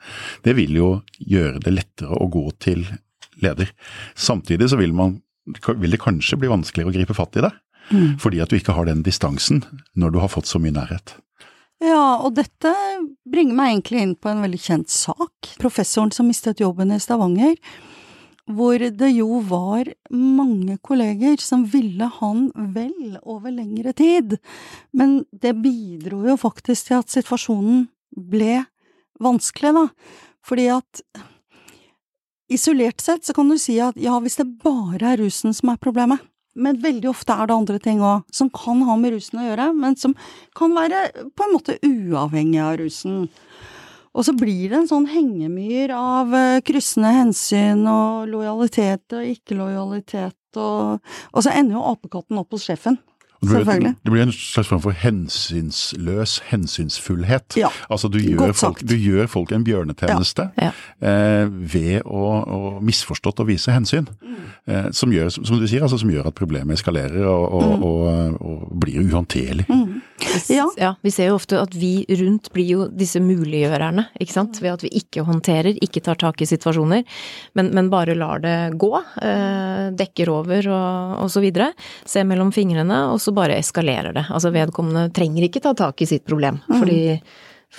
[0.44, 2.84] det vil jo gjøre det lettere å gå til
[3.44, 3.70] leder.
[4.16, 7.52] Samtidig så vil, man, vil det kanskje bli vanskeligere å gripe fatt i det,
[7.92, 8.18] Mm.
[8.18, 9.62] fordi at du ikke har den distansen
[9.96, 11.14] når du har fått så mye nærhet.
[11.80, 12.72] Ja, og dette
[13.30, 15.52] bringer meg egentlig inn på en veldig kjent sak.
[15.60, 17.54] Professoren som mistet jobben i Stavanger,
[18.48, 24.38] hvor det jo var mange kolleger som ville han vel over lengre tid.
[24.94, 28.64] Men det bidro jo faktisk til at situasjonen ble
[29.22, 29.86] vanskelig, da.
[30.46, 31.02] Fordi at
[32.52, 35.80] isolert sett så kan du si at ja, hvis det bare er rusen som er
[35.82, 36.22] problemet,
[36.56, 39.70] men veldig ofte er det andre ting òg som kan ha med rusen å gjøre,
[39.76, 40.14] men som
[40.56, 43.26] kan være på en måte uavhengig av rusen.
[44.16, 50.38] Og så blir det en sånn hengemyr av eh, kryssende hensyn og lojalitet og ikke-lojalitet,
[50.56, 51.04] og,
[51.34, 52.96] og så ender jo apekatten opp hos sjefen.
[53.42, 53.94] Det blir, Selvfølgelig.
[54.04, 57.56] det blir en slags form for hensynsløs hensynsfullhet.
[57.56, 60.70] Ja, Altså du gjør, folk, du gjør folk en bjørnetjeneste Ja.
[61.02, 64.08] eh, ved å, å misforstått å vise hensyn.
[64.22, 64.34] Mm.
[64.66, 67.82] Eh, som, gjør, som du sier, altså, som gjør at problemet eskalerer og, og, Mm.
[67.82, 69.66] og, og blir uhåndterlig.
[69.68, 69.95] Vi-
[70.48, 70.66] Ja.
[70.76, 74.60] ja, vi ser jo ofte at vi rundt blir jo disse muliggjørerne, ikke sant.
[74.62, 77.02] Ved at vi ikke håndterer, ikke tar tak i situasjoner,
[77.58, 78.92] men, men bare lar det gå.
[79.22, 81.72] Eh, dekker over og, og så videre.
[82.08, 84.26] Ser mellom fingrene, og så bare eskalerer det.
[84.30, 87.18] Altså vedkommende trenger ikke ta tak i sitt problem, fordi,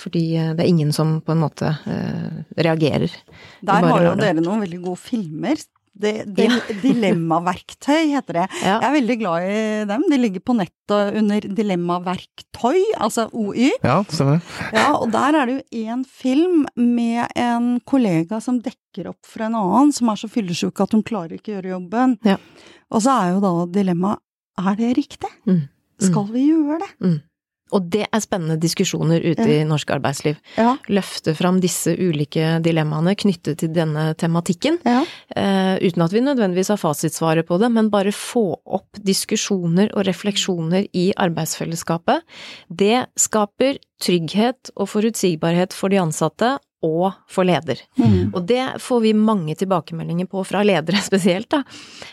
[0.04, 3.18] fordi eh, det er ingen som på en måte eh, reagerer.
[3.66, 5.66] Der har jo dere noen veldig gode filmer.
[5.98, 6.46] Det, det,
[6.82, 8.46] Dilemmaverktøy heter det.
[8.62, 8.76] Ja.
[8.76, 10.04] Jeg er veldig glad i dem.
[10.12, 13.70] De ligger på nettet under Dilemmaverktøy, altså OY.
[13.82, 14.42] Ja, stemmer.
[14.74, 19.46] Ja, og der er det jo én film med en kollega som dekker opp for
[19.46, 22.18] en annen, som er så fyllesyk at hun klarer ikke å gjøre jobben.
[22.26, 22.38] Ja.
[22.94, 24.22] Og så er jo da dilemmaet
[24.58, 25.30] er det riktig?
[25.46, 25.66] Mm.
[26.02, 26.92] Skal vi gjøre det?
[27.74, 30.38] Og det er spennende diskusjoner ute i norsk arbeidsliv.
[30.56, 30.74] Ja.
[30.92, 34.80] Løfte fram disse ulike dilemmaene knyttet til denne tematikken.
[34.86, 35.02] Ja.
[35.34, 40.06] Uh, uten at vi nødvendigvis har fasitsvaret på det, men bare få opp diskusjoner og
[40.08, 42.24] refleksjoner i arbeidsfellesskapet.
[42.68, 47.80] Det skaper trygghet og forutsigbarhet for de ansatte og for leder.
[47.98, 48.30] Mm.
[48.32, 51.64] Og det får vi mange tilbakemeldinger på fra ledere spesielt, da.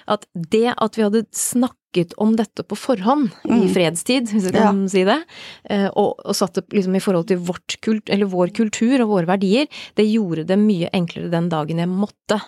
[0.09, 3.69] At det at vi hadde snakket om dette på forhånd i Mm.
[3.71, 5.19] fredstid, hvis jeg kan si det,
[5.69, 9.13] eh, og, og satt det liksom i forhold til vårt kult, eller vår kultur og
[9.13, 12.41] våre verdier, det gjorde det mye enklere den dagen jeg måtte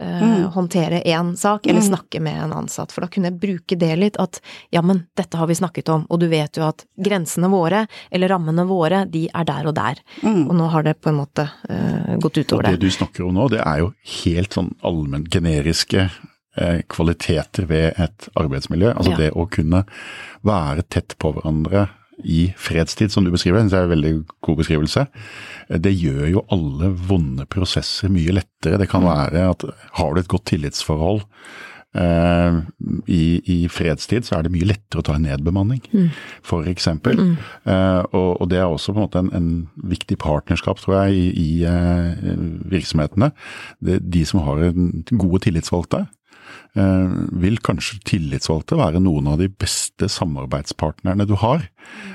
[0.00, 0.46] Mm.
[0.54, 1.88] håndtere én sak, eller Mm.
[1.88, 2.90] snakke med en ansatt.
[2.92, 4.40] For da kunne jeg bruke det litt, at
[4.72, 8.28] ja, men dette har vi snakket om, og du vet jo at grensene våre, eller
[8.28, 9.96] rammene våre, de er der og der.
[10.22, 10.48] Mm.
[10.48, 12.80] Og nå har det på en måte uh, gått utover det Og det.
[12.80, 13.92] du snakker om nå, det er jo
[14.24, 16.10] helt sånn allmenn generiske
[16.56, 18.94] eh, kvaliteter ved et arbeidsmiljø.
[18.96, 19.16] Altså Ja.
[19.16, 19.84] det å kunne
[20.42, 21.88] være tett på hverandre
[22.24, 24.12] i fredstid, som du beskriver, det er en veldig
[24.46, 25.06] god beskrivelse.
[25.80, 28.80] Det gjør jo alle vonde prosesser mye lettere.
[28.80, 29.66] Det kan være at
[29.98, 31.22] har du et godt tillitsforhold
[31.96, 32.60] eh,
[33.06, 33.22] i,
[33.54, 35.82] i fredstid, så er det mye lettere å ta en nedbemanning,
[36.46, 37.20] for eksempel.
[37.64, 39.50] Eh, og, og det er også på en måte en, en
[39.90, 43.32] viktig partnerskap, tror jeg, i, i eh, virksomhetene.
[43.80, 46.04] Det, de som har en gode tillitsvalgte,
[46.74, 51.64] vil kanskje tillitsvalgte være noen av de beste samarbeidspartnerne du har,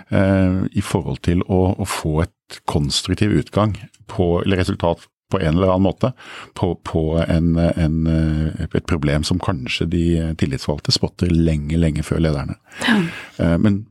[0.10, 3.76] eh, i forhold til å, å få et konstruktiv utgang
[4.08, 6.12] på, eller resultat på en eller annen måte
[6.54, 10.04] på, på en, en, eh, et problem som kanskje de
[10.38, 12.60] tillitsvalgte spotter lenge, lenge før lederne.
[12.86, 13.58] Ja.
[13.60, 13.82] Men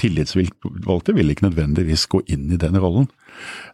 [0.00, 3.08] tillitsvalgte vil ikke nødvendigvis gå inn i den rollen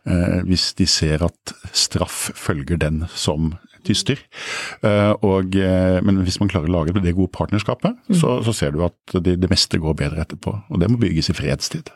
[0.04, 3.54] eh, hvis de ser at straff følger den som
[3.86, 4.20] tyster.
[4.82, 8.72] Eh, Og, eh, men hvis man klarer å lage det gode partnerskapet, så, så ser
[8.72, 10.54] du at det, det meste går bedre etterpå.
[10.70, 11.90] Og det må bygges i fredstid.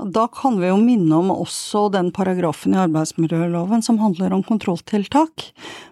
[0.00, 5.50] Da kan vi jo minne om også den paragrafen i arbeidsmiljøloven som handler om kontrolltiltak,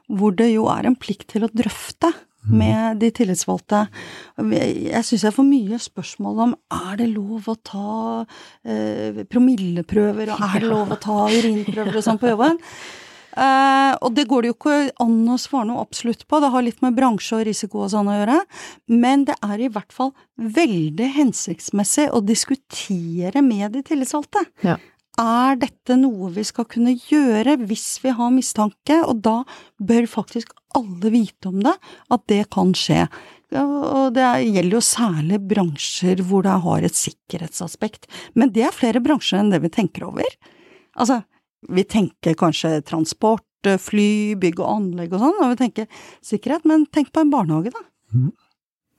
[0.08, 2.14] hvor det jo er en plikt til å drøfte
[2.48, 3.82] med de tillitsvalgte.
[4.40, 7.90] Jeg syns jeg får mye spørsmål om er det lov å ta
[8.64, 12.56] eh, promilleprøver, og er det lov å ta urinprøver og sånn på jobben?
[13.38, 16.64] Eh, og det går det jo ikke an å svare noe absolutt på, det har
[16.66, 18.38] litt med bransje og risiko og sånn å gjøre,
[18.90, 20.12] men det er i hvert fall
[20.58, 24.42] veldig hensiktsmessig å diskutere med de tillitsvalgte.
[24.66, 24.78] Ja.
[25.18, 29.40] Er dette noe vi skal kunne gjøre hvis vi har mistanke, og da
[29.78, 31.74] bør faktisk alle vite om det,
[32.14, 33.06] at det kan skje.
[33.58, 38.06] og det gjelder jo særlig bransjer hvor det har et sikkerhetsaspekt.
[38.34, 40.28] Men det er flere bransjer enn det vi tenker over.
[40.98, 41.22] Altså,
[41.68, 43.44] vi tenker kanskje transport,
[43.82, 45.86] fly, bygg og anlegg og sånn, og vi tenker
[46.24, 47.82] sikkerhet, men tenk på en barnehage, da.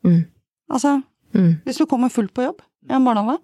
[0.04, 0.26] Mm.
[0.70, 1.02] Altså,
[1.34, 1.62] Mm.
[1.64, 3.38] hvis du kommer fullt på jobb i en barnehage.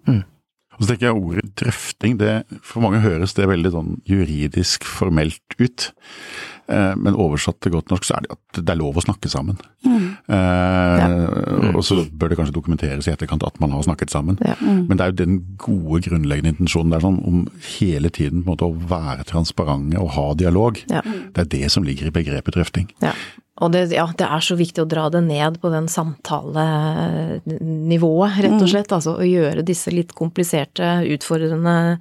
[0.76, 5.40] Og så tenker jeg ordet drøfting, det, for mange høres det veldig sånn juridisk formelt
[5.58, 5.92] ut.
[6.68, 9.28] Eh, men oversatt til godt norsk så er det at det er lov å snakke
[9.30, 9.56] sammen.
[9.86, 10.06] Mm.
[10.34, 14.34] Eh, Og så bør det kanskje dokumenteres i etterkant at man har snakket sammen.
[14.42, 14.56] Ja.
[14.60, 14.80] Mm.
[14.88, 17.36] Men det er jo den gode grunnleggende intensjonen der sånn om
[17.78, 20.72] hele tiden på en måte å være transparente og ha dialog.
[20.90, 21.02] Ja.
[21.06, 22.86] Det er det som ligger i begrepet drøfting.
[23.04, 23.12] Ja.
[23.64, 28.60] Og det, ja, det er så viktig å dra det ned på den samtalenivået, rett
[28.60, 28.92] og slett.
[28.92, 31.96] Altså å gjøre disse litt kompliserte, utfordrende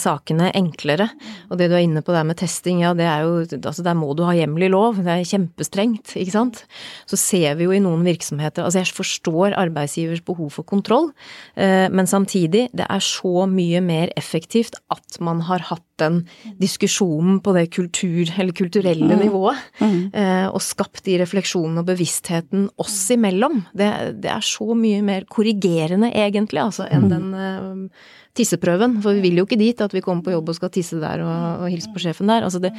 [0.00, 1.06] sakene enklere.
[1.50, 3.96] Og det du er inne på der med testing, ja det er jo Altså der
[3.96, 6.62] må du ha hjemmel i lov, det er kjempestrengt, ikke sant.
[7.10, 11.10] Så ser vi jo i noen virksomheter Altså jeg forstår arbeidsgivers behov for kontroll,
[11.54, 16.22] eh, men samtidig, det er så mye mer effektivt at man har hatt den
[16.60, 22.98] diskusjonen på det kultur, eller kulturelle nivået, eh, og skapt de refleksjonene og bevisstheten oss
[23.14, 23.64] imellom.
[23.76, 23.90] Det,
[24.22, 28.98] det er så mye mer korrigerende, egentlig, altså, enn den eh, tisseprøven.
[29.04, 31.24] For vi vil jo ikke dit at vi kommer på jobb og skal tisse der
[31.24, 32.46] og, og hilse på sjefen der.
[32.46, 32.72] Altså det,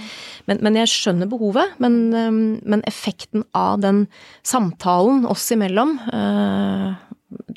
[0.49, 1.99] men, men jeg skjønner behovet, men,
[2.61, 4.05] men effekten av den
[4.47, 6.89] samtalen oss imellom, eh,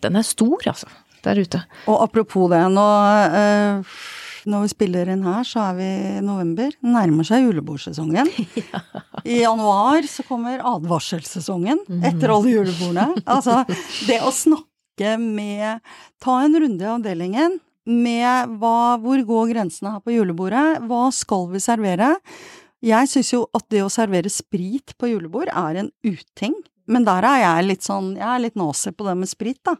[0.04, 0.90] den er stor, altså,
[1.24, 1.62] der ute.
[1.90, 2.90] Og apropos det, nå
[3.40, 3.96] eh,
[4.44, 6.74] når vi spiller inn her, så er vi i november.
[6.84, 8.28] Nærmer seg julebordsesongen.
[9.24, 13.24] I januar så kommer advarselsesongen etter alle julebordene.
[13.24, 13.62] Altså,
[14.08, 15.80] det å snakke med
[16.22, 20.82] Ta en runde i avdelingen med hva, hvor går grensene her på julebordet?
[20.88, 22.14] Hva skal vi servere?
[22.84, 26.56] Jeg syns jo at det å servere sprit på julebord er en uting.
[26.90, 29.76] Men der er jeg litt sånn Jeg er litt nazi på det med sprit, da.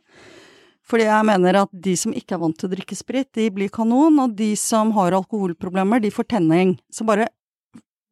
[0.85, 3.73] Fordi jeg mener at de som ikke er vant til å drikke sprit, de blir
[3.73, 6.75] kanon, og de som har alkoholproblemer, de får tenning.
[6.93, 7.31] Så bare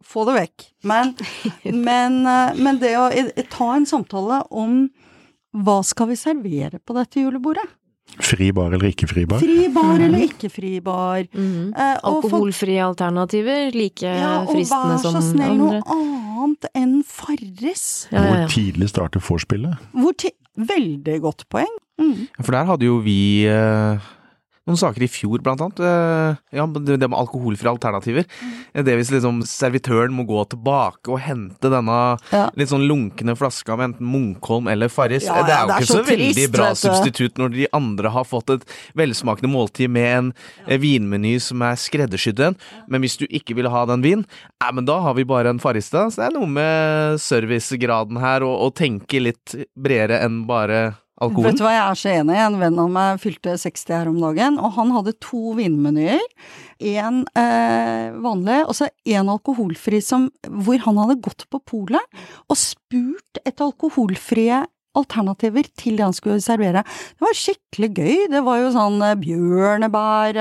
[0.04, 0.66] få det vekk.
[0.88, 1.12] Men,
[1.88, 3.10] men, eh, men det å
[3.52, 4.86] ta en samtale om
[5.52, 7.66] hva skal vi servere på dette julebordet?
[8.20, 9.40] Fri bar eller ikke fri bar?
[9.40, 11.24] Fri bar eller ikke fri bar?
[11.32, 11.72] Mhm.
[11.72, 18.08] Eh, Alkoholfrie alternativer, like ja, og vær så snill, noe annet enn Farris.
[18.12, 19.78] Ja, ja, Hvor tidlig starter vorspielet?
[20.58, 21.70] Veldig godt poeng.
[22.00, 22.26] Mm.
[22.42, 24.10] For der hadde jo vi eh,
[24.72, 25.82] noen saker i fjor, blant annet.
[25.84, 28.26] Eh, ja, det med alkoholfrie alternativer.
[28.40, 28.84] Mm.
[28.88, 31.98] Det hvis liksom servitøren må gå tilbake og hente denne
[32.32, 32.48] Ja.
[32.56, 35.26] litt sånn lunkne flaska med enten Munkholm eller Farris.
[35.28, 37.66] Ja, det er jo det er ikke så så, veldig trist, bra substitutt når de
[37.72, 38.64] andre har fått et
[38.98, 40.32] velsmakende måltid med en
[40.66, 42.56] eh, vinmeny som er skreddersydd en.
[42.88, 44.26] Men hvis du ikke vil ha den vin,
[44.62, 46.08] eh, men da har vi bare en Farris, da.
[46.08, 51.52] Så det er noe med servicegraden her, og, og tenke litt bredere enn bare alkoholen.
[51.52, 52.36] Vet du hva, jeg er så enig.
[52.42, 56.22] En venn av meg fylte 60 her om dagen, og han hadde to vinmenyer.
[56.92, 62.58] En eh, vanlig, og så en alkoholfri som, hvor han hadde gått på polet og
[62.58, 64.64] spurt etter alkoholfrie
[64.98, 66.82] alternativer til det han skulle servere.
[66.84, 68.16] Det var skikkelig gøy.
[68.32, 70.40] Det var jo sånn eh, bjørnebær,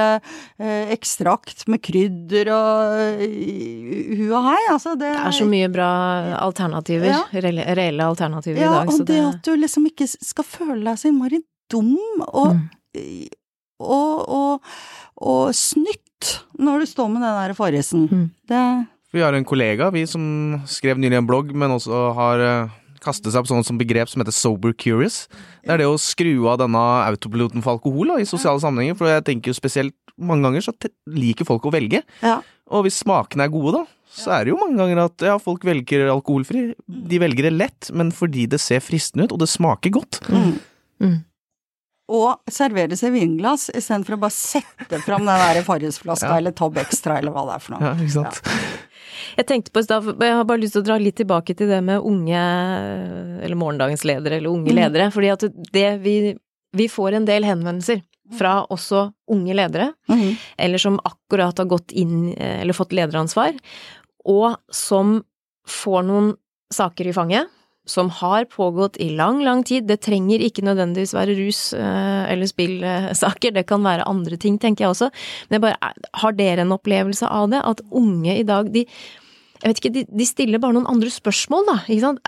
[0.60, 4.60] eh, ekstrakt med krydder og eh, hu og hei.
[4.74, 5.90] Altså, det, Det er så mye bra
[6.42, 7.22] alternativer, Ja.
[7.32, 8.86] reelle, reelle alternativer ja, i dag.
[8.86, 11.96] Ja, og Så det det, at du liksom ikke skal føle deg så innmari dum
[12.28, 12.58] og,
[12.92, 13.28] Mm.
[13.80, 14.72] og, og,
[15.22, 18.04] og snytt når du står med den der Farrisen.
[18.12, 18.26] Mm.
[18.52, 22.44] Det Vi har en kollega, vi som skrev nylig en blogg, men også har
[23.02, 25.24] kastet seg på sånn som begrep som heter sober curious.
[25.66, 29.10] Det er det å skru av denne autopiloten for alkohol da, i sosiale sammenhenger, for
[29.10, 30.74] jeg tenker jo spesielt mange ganger så
[31.10, 32.04] liker folk å velge.
[32.22, 32.40] Ja.
[32.72, 35.64] Og hvis smakene er gode, da, så er det jo mange ganger at ja, folk
[35.68, 36.70] velger alkoholfri.
[36.88, 40.22] De velger det lett, men fordi det ser fristende ut, og det smaker godt.
[40.30, 40.54] mm.
[41.02, 41.20] Mm.
[42.12, 46.40] Og servere seg vinglass istedenfor å bare sette fram den der Farrisflaska Ja.
[46.42, 47.86] eller Tobb Extra eller hva det er for noe.
[47.88, 48.42] Ja, ikke sant?
[49.38, 51.67] Jeg tenkte på i stad, jeg har bare lyst til å dra litt tilbake til
[51.72, 52.41] det med unge,
[53.46, 54.76] eller morgendagens ledere, eller unge Mm.
[54.80, 55.12] ledere.
[55.12, 56.38] Fordi at det vi,
[56.74, 58.02] vi får en del henvendelser
[58.38, 60.38] fra også unge ledere, Mhm.
[60.58, 63.58] eller som akkurat har gått inn, eh, eller fått lederansvar,
[64.26, 65.24] og som
[65.67, 66.36] får noen
[66.72, 67.48] saker i fanget.
[67.88, 69.88] Som har pågått i lang, lang tid.
[69.88, 74.86] Det trenger ikke nødvendigvis være rus eh, eller spillsaker, det kan være andre ting, tenker
[74.86, 75.12] jeg også.
[75.50, 77.62] Men jeg bare, har dere en opplevelse av det?
[77.65, 78.86] At unge i dag, de
[79.62, 81.78] jeg vet ikke, de, de stiller bare noen andre spørsmål, da.
[81.88, 82.21] Ikke sant?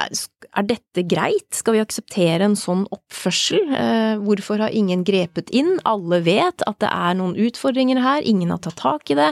[0.52, 1.50] Er dette greit?
[1.56, 3.62] Skal vi akseptere en sånn oppførsel?
[3.74, 5.78] Eh, hvorfor har ingen grepet inn?
[5.90, 9.32] Alle vet at det er noen utfordringer her, ingen har tatt tak i det.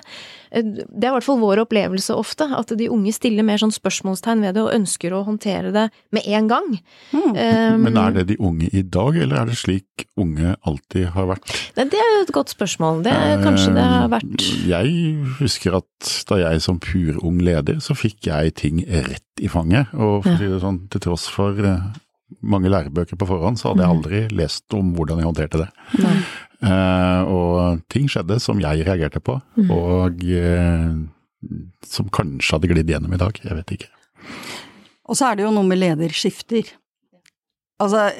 [0.51, 3.73] Eh, det er i hvert fall vår opplevelse ofte, at de unge stiller mer sånn
[3.75, 6.69] spørsmålstegn ved det og ønsker å håndtere det med en gang.
[7.11, 7.31] Mm.
[7.31, 11.29] Um, Men er det de unge i dag, eller er det slik unge alltid har
[11.33, 11.55] vært?
[11.77, 13.03] Nei, det er et godt spørsmål.
[13.07, 17.79] Det er kanskje det har vært Jeg husker at da jeg som pur ung leder,
[17.83, 19.91] så fikk jeg ting rett i fanget.
[19.97, 21.89] Og for å si det sånn, til tross for eh,
[22.47, 25.69] mange lærebøker på forhånd, så hadde jeg aldri lest om hvordan jeg håndterte det.
[26.61, 29.39] Eh, og ting skjedde som jeg reagerte på,
[29.73, 30.91] og uh,
[31.89, 33.39] som kanskje hadde glidd gjennom i dag.
[33.41, 33.89] Jeg vet ikke.
[35.09, 36.69] Og så er det jo noe med lederskifter.
[37.81, 38.11] Altså,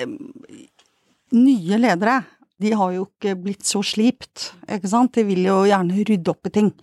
[1.37, 2.17] nye ledere,
[2.61, 5.13] de har jo ikke blitt så slipt, ikke sant?
[5.15, 6.73] De vil jo gjerne rydde opp i ting.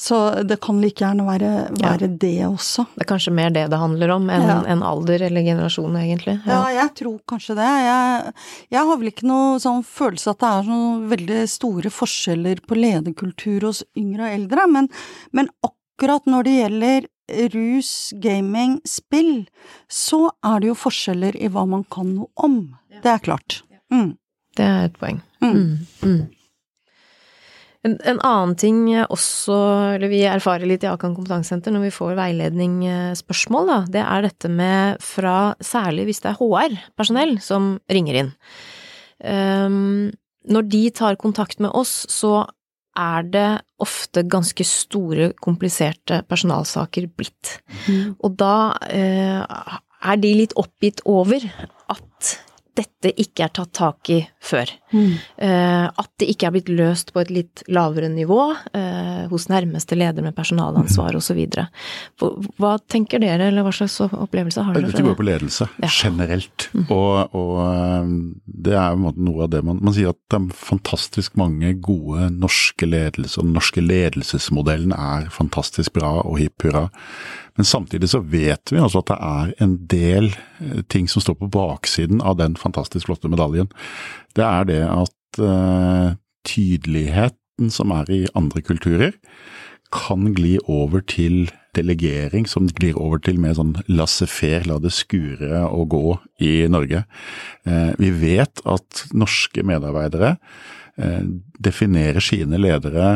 [0.00, 0.16] Så
[0.48, 2.86] det kan like gjerne være, være det også.
[2.96, 4.54] Det er kanskje mer det det handler om, enn Ja.
[4.72, 6.38] en alder eller generasjon, egentlig.
[6.48, 7.66] Ja, jeg tror kanskje det.
[7.84, 8.32] Jeg,
[8.72, 12.80] jeg har vel ikke noe sånn følelse at det er noen veldig store forskjeller på
[12.80, 14.88] lederkultur hos yngre og eldre, men,
[15.36, 17.10] men akkurat når det gjelder
[17.52, 17.92] rus,
[18.24, 19.44] gaming, spill,
[19.86, 22.56] så er det jo forskjeller i hva man kan noe om.
[23.02, 23.60] Det er klart.
[23.92, 24.14] Mm.
[24.56, 25.20] Det er et poeng.
[25.44, 25.76] Mm.
[26.02, 26.22] Mm.
[27.86, 29.56] En, en annen ting også,
[29.96, 34.50] eller vi erfarer litt i Akan kompetansesenter når vi får veiledningsspørsmål, da, det er dette
[34.52, 38.32] med fra særlig hvis det er HR-personell som ringer inn.
[39.24, 40.10] Um,
[40.50, 42.42] når de tar kontakt med oss, så
[43.00, 43.48] er det
[43.80, 47.56] ofte ganske store, kompliserte personalsaker blitt.
[47.86, 48.16] Mm.
[48.18, 48.54] Og da
[48.90, 49.40] eh,
[50.00, 51.44] er de litt oppgitt over
[51.92, 52.32] at
[52.78, 54.70] dette ikke er tatt tak i før.
[54.92, 55.12] Mm.
[55.42, 58.38] Eh, at det ikke er blitt løst på et litt lavere nivå
[58.76, 61.40] eh, hos nærmeste leder med personalansvar osv.
[62.60, 65.90] Hva tenker dere, eller hva slags opplevelse har dere Det går på ledelse Ja.
[65.90, 70.56] generelt, og, og det er på noe av det man, man sier at det er
[70.56, 76.88] fantastisk mange gode norske ledelser, og den norske ledelsesmodellen er fantastisk bra og hipp hurra.
[77.58, 81.38] Men samtidig så vet vi altså at det er en del eh, ting som står
[81.40, 83.70] på baksiden av den fantastisk flotte medaljen.
[84.38, 89.16] Det er det at uh, tydeligheten som er i andre kulturer,
[89.90, 95.64] kan gli over til delegering, som glir over til mer sånn laissez-faire, la det skure
[95.66, 96.04] og gå
[96.46, 97.04] i Norge.
[97.66, 100.36] Eh, vi vet at norske medarbeidere
[100.98, 101.26] eh,
[101.62, 103.12] definerer sine ledere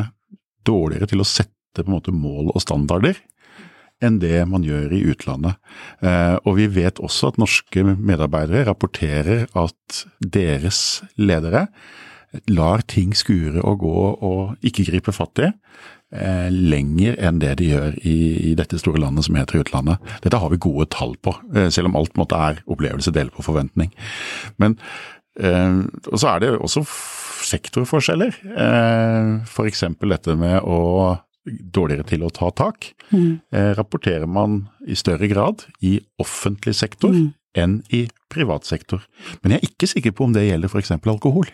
[0.66, 3.18] dårligere til å sette på en måte mål og standarder
[4.02, 5.58] enn det man gjør i utlandet.
[6.04, 11.68] Eh, og vi vet også at norske medarbeidere rapporterer at deres ledere
[12.50, 17.70] lar ting skure og gå og ikke gripe fatt i eh, lenger enn det de
[17.70, 18.16] gjør i,
[18.50, 20.14] i dette store landet som heter utlandet.
[20.24, 23.46] Dette har vi gode tall på, eh, selv om alt måtte er opplevelse del på
[23.46, 23.94] forventning.
[24.58, 24.78] Men
[25.34, 26.84] og så er det også
[27.42, 28.36] sektorforskjeller.
[29.50, 30.76] For eksempel dette med å
[31.44, 32.90] dårligere til å ta tak.
[33.12, 33.40] Mm.
[33.52, 37.34] Eh, rapporterer man i større grad i offentlig sektor Mm.
[37.54, 39.04] enn i privat sektor.
[39.42, 40.90] Men jeg er ikke sikker på om det gjelder f.eks.
[40.90, 41.46] alkohol.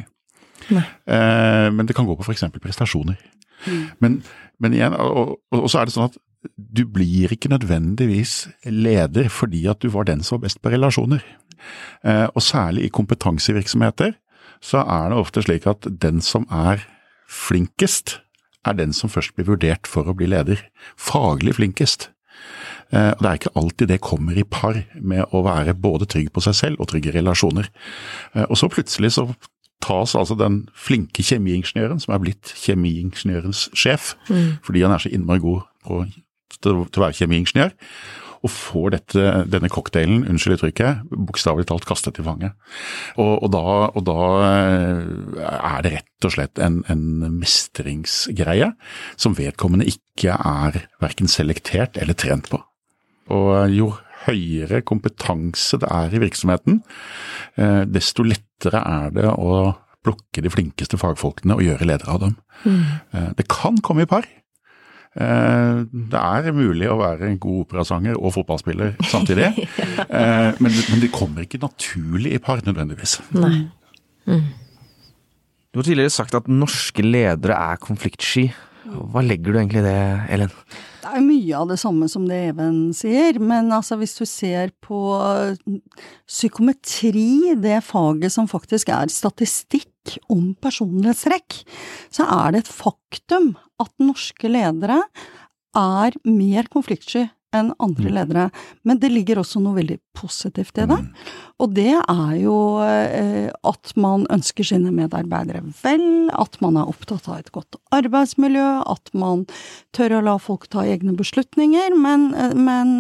[0.71, 2.45] Eh, men det kan gå på f.eks.
[2.63, 3.19] prestasjoner.
[3.67, 3.91] Mm.
[4.01, 4.23] Men,
[4.61, 6.17] men igjen, og, og, og så er det sånn at
[6.57, 11.21] du blir ikke nødvendigvis leder fordi at du var den som var best på relasjoner.
[12.05, 14.15] Eh, og særlig i kompetansevirksomheter
[14.65, 16.87] så er det ofte slik at den som er
[17.29, 18.21] flinkest,
[18.67, 20.61] er den som først blir vurdert for å bli leder.
[21.01, 22.11] Faglig flinkest.
[22.93, 26.43] Eh, Det er ikke alltid det kommer i par med å være både trygg på
[26.43, 27.69] seg selv og trygg i relasjoner.
[28.35, 29.29] Eh, og så plutselig så
[29.81, 34.15] tas altså den flinke kjemiingeniøren, som er blitt kjemiingeniørens sjef,
[34.63, 36.05] fordi han er så innmari god på,
[36.61, 37.73] til å være kjemiingeniør,
[38.41, 42.57] og får dette, denne cocktailen, unnskyld uttrykket, bokstavelig talt kastet i fanget.
[43.21, 47.05] Og, og, da, og da eh, er det rett og slett en, en
[47.37, 48.73] mestringsgreie
[49.21, 52.63] som vedkommende ikke er verken selektert eller trent på.
[53.31, 53.93] Og jo
[54.27, 56.83] høyere kompetanse det er i virksomheten,
[57.61, 62.37] eh, desto lettere er det å plukke de flinkeste fagfolkene og gjøre ledere av dem.
[62.65, 63.35] Mm.
[63.37, 64.25] Det kan komme i par.
[65.19, 65.81] Eh,
[66.13, 69.67] Det er mulig å være en god operasanger og fotballspiller samtidig, ja.
[70.63, 73.19] men, men det kommer ikke naturlig i par nødvendigvis.
[73.35, 73.67] Nei.
[75.71, 78.49] Du har tidligere sagt at norske ledere er konfliktsky.
[78.85, 79.99] Hva legger du egentlig i det,
[80.33, 80.53] Ellen?
[81.01, 84.73] Det er mye av det samme som det Even sier, men altså hvis du ser
[84.85, 85.01] på
[86.29, 91.61] psykometri, det faget som faktisk er statistikk om personlighetstrekk,
[92.13, 95.03] så er det et faktum at norske ledere
[95.77, 98.47] er mer konfliktsky enn andre ledere.
[98.87, 100.99] Men det ligger også noe veldig positivt i det.
[101.63, 107.29] Og det er jo eh, at man ønsker sine medarbeidere vel, at man er opptatt
[107.31, 109.47] av et godt arbeidsmiljø, at man
[109.97, 111.97] tør å la folk ta egne beslutninger.
[111.99, 112.95] Men, eh, men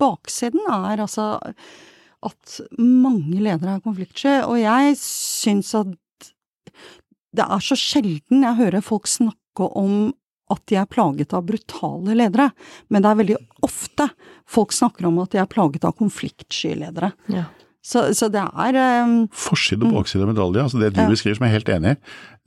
[0.00, 1.36] baksiden er altså
[2.26, 5.92] at mange ledere er konfliktsky, og jeg syns at
[7.36, 10.14] det er så sjelden jeg hører folk snakke om
[10.52, 12.50] at de er plaget av brutale ledere,
[12.88, 14.08] men det er veldig ofte
[14.46, 17.12] folk snakker om at de er plaget av konfliktsky ledere.
[17.32, 17.48] Ja.
[17.86, 18.76] Så, så, det er
[19.06, 21.10] um, Forside og bakside av medalje, altså det du ja.
[21.10, 21.98] beskriver som jeg er helt enig i.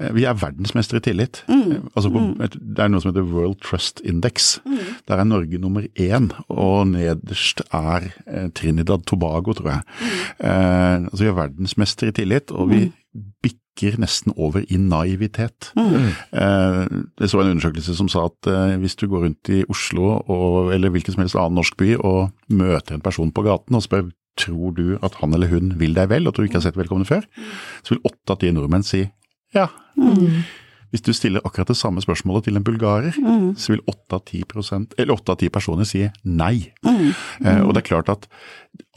[0.04, 1.40] Eh, vi er verdensmestere i tillit.
[1.48, 1.86] Mm.
[1.94, 2.58] Altså på, mm.
[2.60, 4.50] Det er noe som heter World Trust Index.
[4.68, 4.82] Mm.
[5.08, 9.88] Der er Norge nummer én, og nederst er eh, Trinidad Tobago, tror jeg.
[10.02, 10.20] Mm.
[10.52, 12.99] Eh, altså Vi er verdensmestere i tillit, og vi mm.
[13.44, 15.72] Bikker nesten over i naivitet.
[15.80, 16.12] Mm.
[16.34, 20.74] Jeg så en undersøkelse som sa at eh, hvis du går rundt i Oslo og,
[20.76, 24.10] eller hvilken som helst annen norsk by og møter en person på gaten og spør
[24.40, 26.80] tror du at han eller hun vil deg vel, og tror du ikke har sett
[26.80, 27.26] vedkommende før,
[27.84, 29.04] så vil åtte av ti nordmenn si
[29.56, 29.66] ja.
[29.98, 30.44] Mm.
[30.90, 33.54] Hvis du stiller akkurat det samme spørsmålet til en bulgarer, mm.
[33.62, 34.24] så vil åtte av
[35.38, 36.72] ti personer si nei.
[36.86, 37.10] Mm.
[37.46, 38.26] Eh, og det er klart at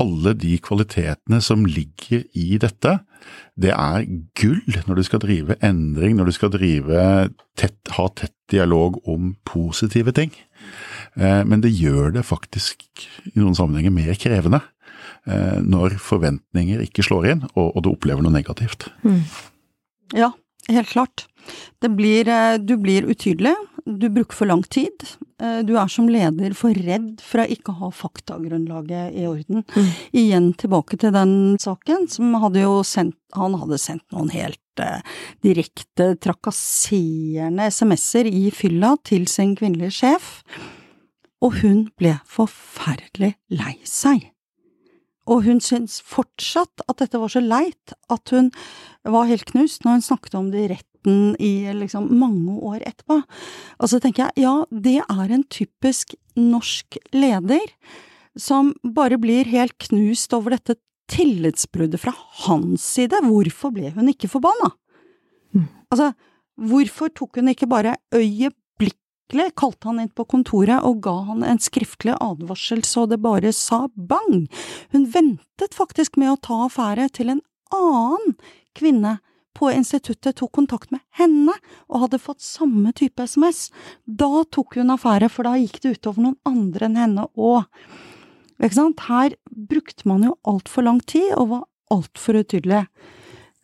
[0.01, 2.99] alle de kvalitetene som ligger i dette,
[3.61, 4.07] det er
[4.39, 7.07] gull når du skal drive endring, når du skal drive
[7.59, 10.33] tett, ha tett dialog om positive ting.
[11.17, 12.85] Eh, men det gjør det faktisk
[13.33, 14.63] i noen sammenhenger mer krevende.
[15.29, 18.89] Eh, når forventninger ikke slår inn, og, du opplever noe negativt.
[19.07, 19.23] Mm.
[20.19, 20.33] Ja,
[20.69, 21.27] helt klart.
[21.83, 23.55] Blir, eh, du blir utydelig,
[23.85, 25.03] du bruker for lang tid.
[25.43, 29.65] Eh, du er som leder for redd for å ikke ha faktagrunnlaget i orden.
[29.75, 29.89] Mm.
[30.23, 35.01] Igjen tilbake til den saken, som hadde jo sendt Han hadde sendt noen helt eh,
[35.41, 40.43] direkte trakasserende SMS-er i fylla til sin kvinnelige sjef,
[41.41, 44.32] og hun ble forferdelig lei seg.
[45.31, 48.51] Og hun syntes fortsatt at dette var så leit at hun
[49.07, 53.21] var helt knust når hun snakket om det i retten i liksom mange år etterpå.
[53.79, 57.67] Og så tenker jeg, ja, det er en typisk norsk leder
[58.39, 60.79] som bare blir helt knust over dette
[61.13, 62.15] tillitsbruddet fra
[62.47, 63.21] hans side.
[63.27, 64.73] Hvorfor ble hun ikke forbanna?
[65.53, 65.69] Mm.
[65.93, 66.13] Altså,
[66.57, 68.57] hvorfor tok hun ikke bare øyet
[69.33, 73.53] skriftlig, kalte han inn på kontoret og ga han en skriftlig advarsel så det bare
[73.53, 74.49] sa bang.
[74.93, 77.41] Hun ventet faktisk med å ta affære til en
[77.73, 78.37] annen
[78.75, 79.19] kvinne
[79.55, 81.53] på instituttet tok kontakt med henne
[81.89, 83.71] og hadde fått samme type SMS.
[84.07, 87.65] Da tok hun affære, for da gikk det utover noen andre enn henne òg.
[88.63, 92.87] Her brukte man jo altfor lang tid og var altfor utydelig.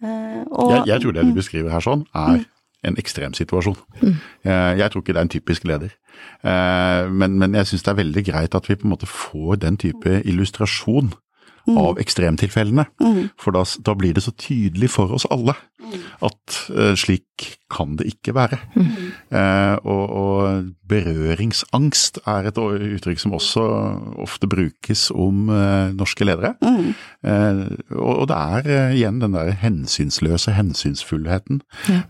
[0.02, 1.38] Eh, og, jeg, jeg, tror det du mm.
[1.38, 2.46] beskriver her sånn, er mm
[2.84, 3.76] en ekstremsituasjon.
[4.02, 4.14] Mm.
[4.44, 5.94] Jeg, jeg tror ikke det er en typisk leder.
[6.44, 9.62] Eh, men, men jeg syns det er veldig greit at vi på en måte får
[9.64, 11.12] den type illustrasjon
[11.68, 11.78] mm.
[11.78, 12.86] av ekstremtilfellene.
[13.02, 13.28] Mm.
[13.40, 15.96] For da, da, blir det så tydelig for oss alle mm.
[16.28, 18.58] at uh, slik kan det ikke være.
[18.76, 23.64] Uh, og, og, berøringsangst er et uttrykk som også
[24.24, 26.54] ofte brukes om uh, norske ledere.
[26.64, 26.94] Mm.
[27.98, 31.60] Og, og, det er igjen den der hensynsløse hensynsfullheten.
[31.88, 32.02] Ja.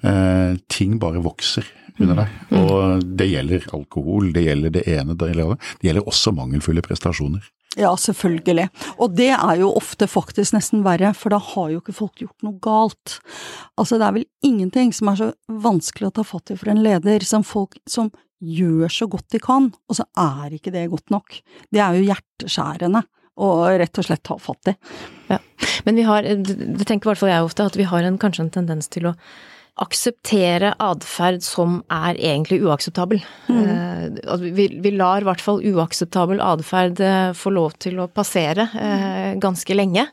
[0.71, 1.67] ting bare vokser
[1.99, 2.35] under deg.
[2.59, 5.73] Og det gjelder alkohol, det gjelder det ene, det gjelder det.
[5.81, 7.47] Det gjelder også mangelfulle prestasjoner.
[7.79, 8.67] Ja, selvfølgelig.
[8.99, 12.47] Og det er jo ofte faktisk nesten verre, for da har jo ikke folk gjort
[12.47, 13.19] noe galt.
[13.79, 15.29] Altså, det er vel ingenting som er så
[15.63, 18.11] vanskelig å ta fatt i for en leder som folk som
[18.43, 21.39] gjør så godt de kan, og så er ikke det godt nok.
[21.75, 23.05] Det er jo hjerteskjærende
[23.39, 23.49] å
[23.79, 24.75] rett og slett ta fatt i.
[25.31, 25.39] Ja,
[25.87, 28.47] men vi har, det tenker i hvert fall jeg ofte, at vi har en, kanskje
[28.47, 29.15] en tendens til å
[29.83, 33.21] akseptere atferd som er egentlig uakseptabel.
[33.47, 34.19] Mm.
[34.57, 39.37] Vi, vi, lar i hvert fall uakseptabel atferd eh, få lov til å passere eh,
[39.41, 40.07] ganske lenge.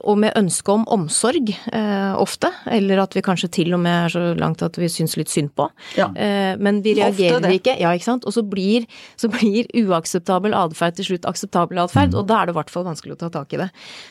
[0.00, 4.14] Og med ønske om omsorg eh, ofte, eller at vi kanskje til og med er
[4.14, 5.68] så langt at vi syns litt synd på.
[5.98, 6.10] Ja.
[6.16, 8.28] Eh, men vi reagerer ikke, ja ikke sant.
[8.28, 8.88] Og så blir,
[9.20, 12.20] så blir uakseptabel atferd til slutt akseptabel atferd, mm.
[12.20, 13.70] og da er det i hvert fall vanskelig å ta tak i det.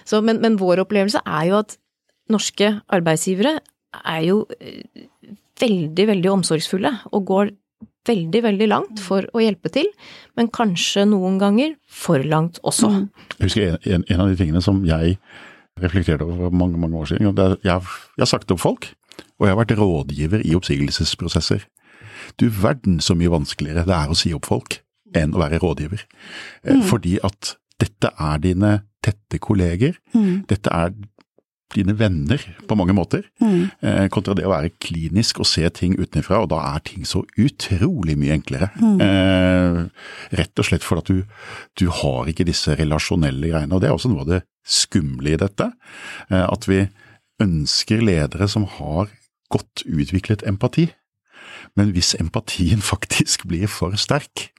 [0.10, 1.78] Så, men, men vår opplevelse er jo at
[2.32, 3.58] norske arbeidsgivere
[4.02, 4.82] er jo eh,
[5.62, 7.54] veldig, veldig omsorgsfulle og går
[8.08, 9.88] veldig, veldig langt for å hjelpe til,
[10.38, 12.90] men kanskje noen ganger for langt også.
[12.92, 13.06] Mm.
[13.38, 15.18] Jeg husker en, en, av de tingene som jeg
[15.80, 17.32] reflekterte over for mange, mange år siden.
[17.32, 18.90] og er, jeg, jeg har sagt opp folk,
[19.40, 21.66] og jeg har vært rådgiver i oppsigelsesprosesser.
[22.40, 24.80] Du verden så mye vanskeligere det er å si opp folk
[25.18, 26.04] enn å være rådgiver.
[26.64, 26.86] Eh, mm.
[26.90, 29.98] Fordi at dette er dine tette kolleger.
[30.16, 30.46] Mm.
[30.50, 30.94] Dette er
[31.76, 34.10] dine venner på mange måter, mm.
[34.14, 38.16] kontra det å være klinisk og se ting utenfra, og da er ting så utrolig
[38.20, 38.70] mye enklere.
[39.04, 39.80] Eh,
[40.40, 41.38] rett og slett fordi du,
[41.80, 45.40] du har ikke disse relasjonelle greiene, og det er også noe av det skumle i
[45.40, 45.70] dette.
[46.30, 46.84] Eh, at vi
[47.44, 49.12] ønsker ledere som har
[49.54, 50.90] godt utviklet empati.
[51.80, 54.50] Men hvis empatien faktisk blir for sterk,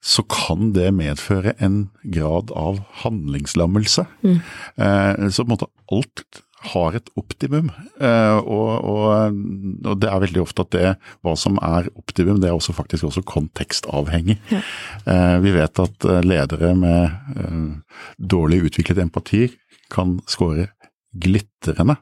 [0.00, 4.06] så kan det medføre en grad av handlingslammelse.
[4.24, 7.70] Eh, så på en måte alt har et optimum,
[8.04, 9.38] eh, og, og,
[9.88, 10.90] og det er veldig ofte at det,
[11.24, 14.36] hva som er optimum, det er også faktisk også kontekstavhengig.
[14.52, 14.60] Ja.
[15.40, 17.00] vi vet at eh, ledere med
[17.36, 19.46] eh, dårlig utviklet empati
[19.90, 20.68] kan score
[21.16, 21.96] glitrende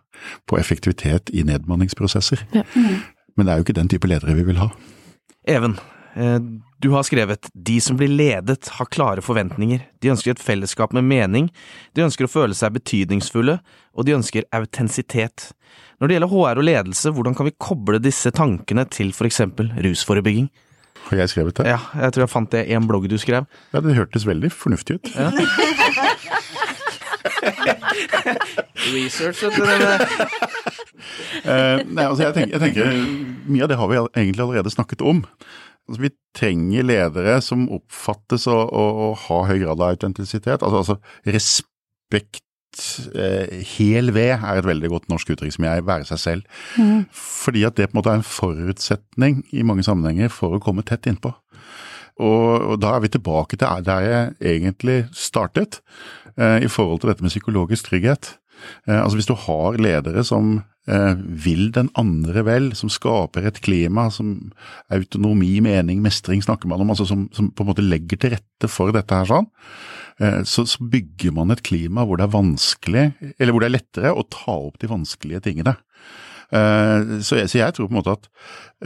[0.49, 2.43] på effektivitet i nedmanningsprosesser.
[3.39, 4.72] Men det er jo ikke den type ledere vi vil ha.
[5.49, 5.78] Even,
[6.18, 6.41] eh,
[6.79, 9.81] du har skrevet De som blir ledet har klare forventninger.
[9.99, 11.49] De ønsker et fellesskap med mening,
[11.99, 13.59] de ønsker å føle seg betydningsfulle,
[13.99, 15.51] og de ønsker autentisitet.
[15.99, 19.72] Når det gjelder HR og ledelse, hvordan kan vi koble disse tankene til for eksempel
[19.74, 20.47] rusforebygging?
[21.09, 21.66] Har jeg skrevet det?
[21.70, 23.47] Ja, jeg tror jeg fant det i en blogg du skrev.
[23.72, 25.07] Ja, det hørtes veldig fornuftig ut.
[28.89, 29.62] Research, vet du.
[31.49, 32.85] Eh, nei, altså jeg tenker, jeg tenker,
[33.49, 35.22] Mye av det har vi egentlig allerede snakket om.
[35.89, 40.61] Altså, vi trenger ledere som oppfattes å, å, å ha høy grad av autentisitet.
[40.61, 42.45] Altså, altså respekt
[43.16, 46.62] eh, Hel ved er et veldig godt norsk uttrykk som jeg være seg selv.
[47.16, 50.84] Fordi at det på en måte er en forutsetning i mange sammenhenger for å komme
[50.86, 51.32] tett innpå.
[52.18, 55.80] Og, og da er vi tilbake til der jeg egentlig startet,
[56.36, 58.34] eh, i forhold til dette med psykologisk trygghet.
[58.87, 63.61] Eh, altså Hvis du har ledere som eh, vil den andre vel, som skaper et
[63.65, 64.53] klima som
[64.95, 68.71] autonomi, mening, mestring snakker man om, altså som, som på en måte legger til rette
[68.73, 69.51] for dette her sånn,
[70.23, 73.07] eh, så, så bygger man et klima hvor det er vanskelig,
[73.37, 75.79] eller hvor det er lettere å ta opp de vanskelige tingene.
[76.53, 78.29] Eh, Så jeg, så jeg tror på en måte at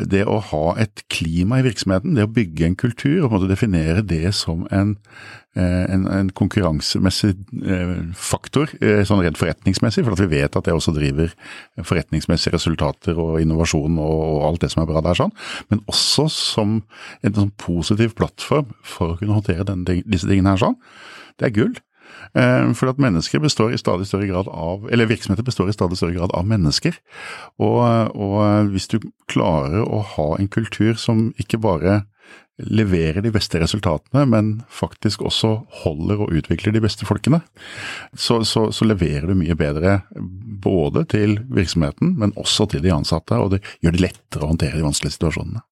[0.09, 3.37] det å ha et klima i virksomheten, det å bygge en kultur og på en
[3.37, 4.95] måte definere det som en,
[5.55, 8.73] eh, en, en konkurransemessig eh, faktor,
[9.07, 11.31] sånn rent forretningsmessig, for at vi vet at det også driver
[11.85, 15.37] forretningsmessige resultater og innovasjon og, og alt det som er bra der, sånn,
[15.71, 16.81] men også som
[17.23, 20.81] en sånn positiv plattform for å kunne håndtere denne, disse tingene her sånn.
[21.39, 21.77] Det er gull.
[22.39, 25.99] Eh, For at mennesker består i stadig større grad av, eller virksomheter består i stadig
[26.01, 26.97] større grad av mennesker.
[27.61, 27.83] Og,
[28.17, 29.01] og hvis du
[29.33, 32.03] klarer å ha en kultur som ikke bare
[32.63, 37.41] leverer de beste resultatene, men faktisk også holder og utvikler de beste folkene,
[38.15, 40.01] så, så, så leverer du mye bedre
[40.63, 44.79] både til virksomheten, men også til de ansatte, og det gjør det lettere å håndtere
[44.79, 45.65] de vanskelige situasjonene.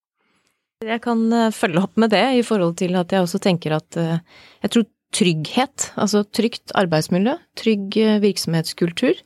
[0.81, 3.97] Jeg kan eh, følge opp med det i forhold til at jeg også tenker at
[4.01, 4.17] eh,
[4.65, 9.19] jeg tror trygghet, altså trygt arbeidsmiljø, trygg eh, virksomhetskultur,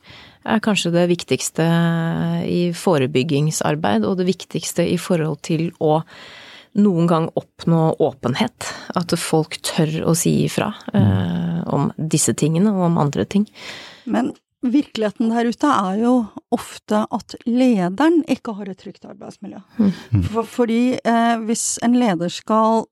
[0.46, 1.66] er kanskje det viktigste
[2.46, 6.00] i forebyggingsarbeid, og det viktigste i forhold til å
[6.76, 8.68] noen gang oppnå åpenhet.
[8.98, 13.46] At folk tør å si ifra eh, om disse tingene og om andre ting.
[14.04, 14.34] Men
[14.66, 16.14] virkeligheten der ute er jo
[16.54, 19.62] ofte at lederen ikke har et trygt arbeidsmiljø.
[20.30, 22.86] For, fordi eh, hvis en leder skal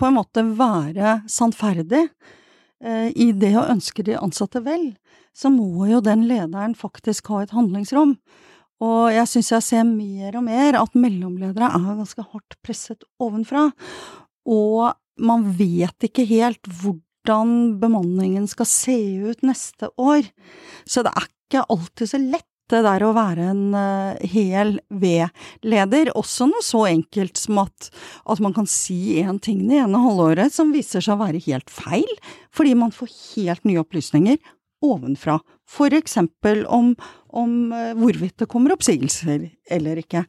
[0.00, 4.94] på en måte være sannferdig eh, i det å ønske de ansatte vel,
[5.36, 8.16] så må jo den lederen faktisk ha et handlingsrom.
[8.80, 13.68] Og jeg syns jeg ser mer og mer at mellomledere er ganske hardt presset ovenfra.
[14.48, 18.96] Og man vet ikke helt hvordan bemanningen skal se
[19.28, 20.24] ut neste år.
[20.88, 26.12] Så det er ikke alltid så lett det der å være en uh, hel V-leder.
[26.18, 27.90] Også noe så enkelt som at,
[28.30, 31.70] at man kan si én ting det ene halvåret som viser seg å være helt
[31.72, 32.10] feil,
[32.54, 34.40] fordi man får helt nye opplysninger
[34.84, 35.38] ovenfra.
[35.68, 36.94] For eksempel om,
[37.36, 40.24] om uh, hvorvidt det kommer oppsigelser eller ikke.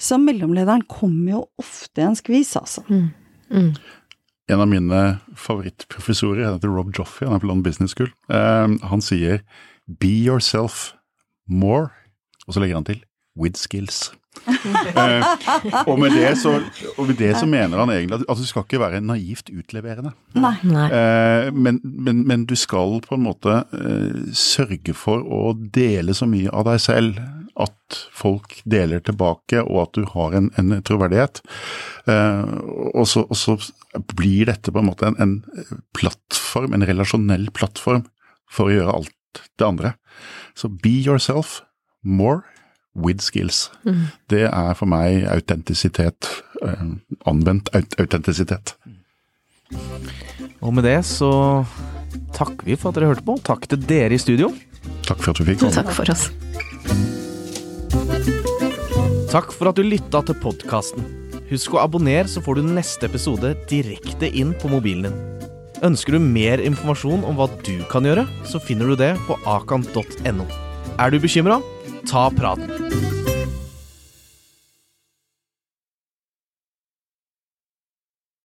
[0.00, 2.86] Så mellomlederen kommer jo ofte i en skvis, altså.
[2.88, 3.10] Mm.
[3.52, 3.74] Mm.
[4.52, 5.02] En av mine
[5.38, 8.10] favorittprofessorer han heter Rob Joffey, han er på London Business School.
[8.32, 9.44] uh, han sier
[9.86, 10.92] 'be yourself
[11.48, 11.90] more',
[12.46, 13.04] og så legger han til
[13.38, 14.12] 'with skills'.
[14.96, 15.24] eh,
[15.86, 16.54] og, med det så,
[16.96, 20.14] og med det så mener han egentlig at, at du skal ikke være naivt utleverende.
[20.34, 20.54] Nei.
[20.64, 20.88] Nei.
[20.88, 26.26] Eh, men, men, men du skal på en måte eh, sørge for å dele så
[26.26, 27.20] mye av deg selv
[27.60, 31.42] at folk deler tilbake, og at du har en, en troverdighet.
[32.08, 32.52] Eh,
[32.94, 33.58] og, så, og så
[34.16, 38.06] blir dette på en måte en, en plattform, en relasjonell plattform,
[38.52, 39.18] for å gjøre alt
[39.58, 39.94] det andre.
[40.58, 41.60] Så be yourself
[42.04, 42.42] more
[42.94, 43.70] with skills.
[44.28, 46.28] Det er for meg autentisitet.
[46.62, 46.82] eh,
[47.26, 48.74] anvendt aut autentisitet.
[50.62, 51.64] Og med det så
[52.36, 53.38] takker vi for at dere hørte på.
[53.42, 54.52] Takk til dere i studio.
[55.06, 55.74] Takk for at du fikk komme.
[55.74, 56.28] Takk for oss.
[59.32, 61.06] Takk for at du lytta til podkasten.
[61.50, 65.41] Husk å abonnere, så får du neste episode direkte inn på mobilen din.
[65.82, 70.46] Ønsker du mer informasjon om hva du kan gjøre, så finner du det på akan.no.
[71.02, 71.58] Er du bekymra?
[72.06, 73.21] Ta praten.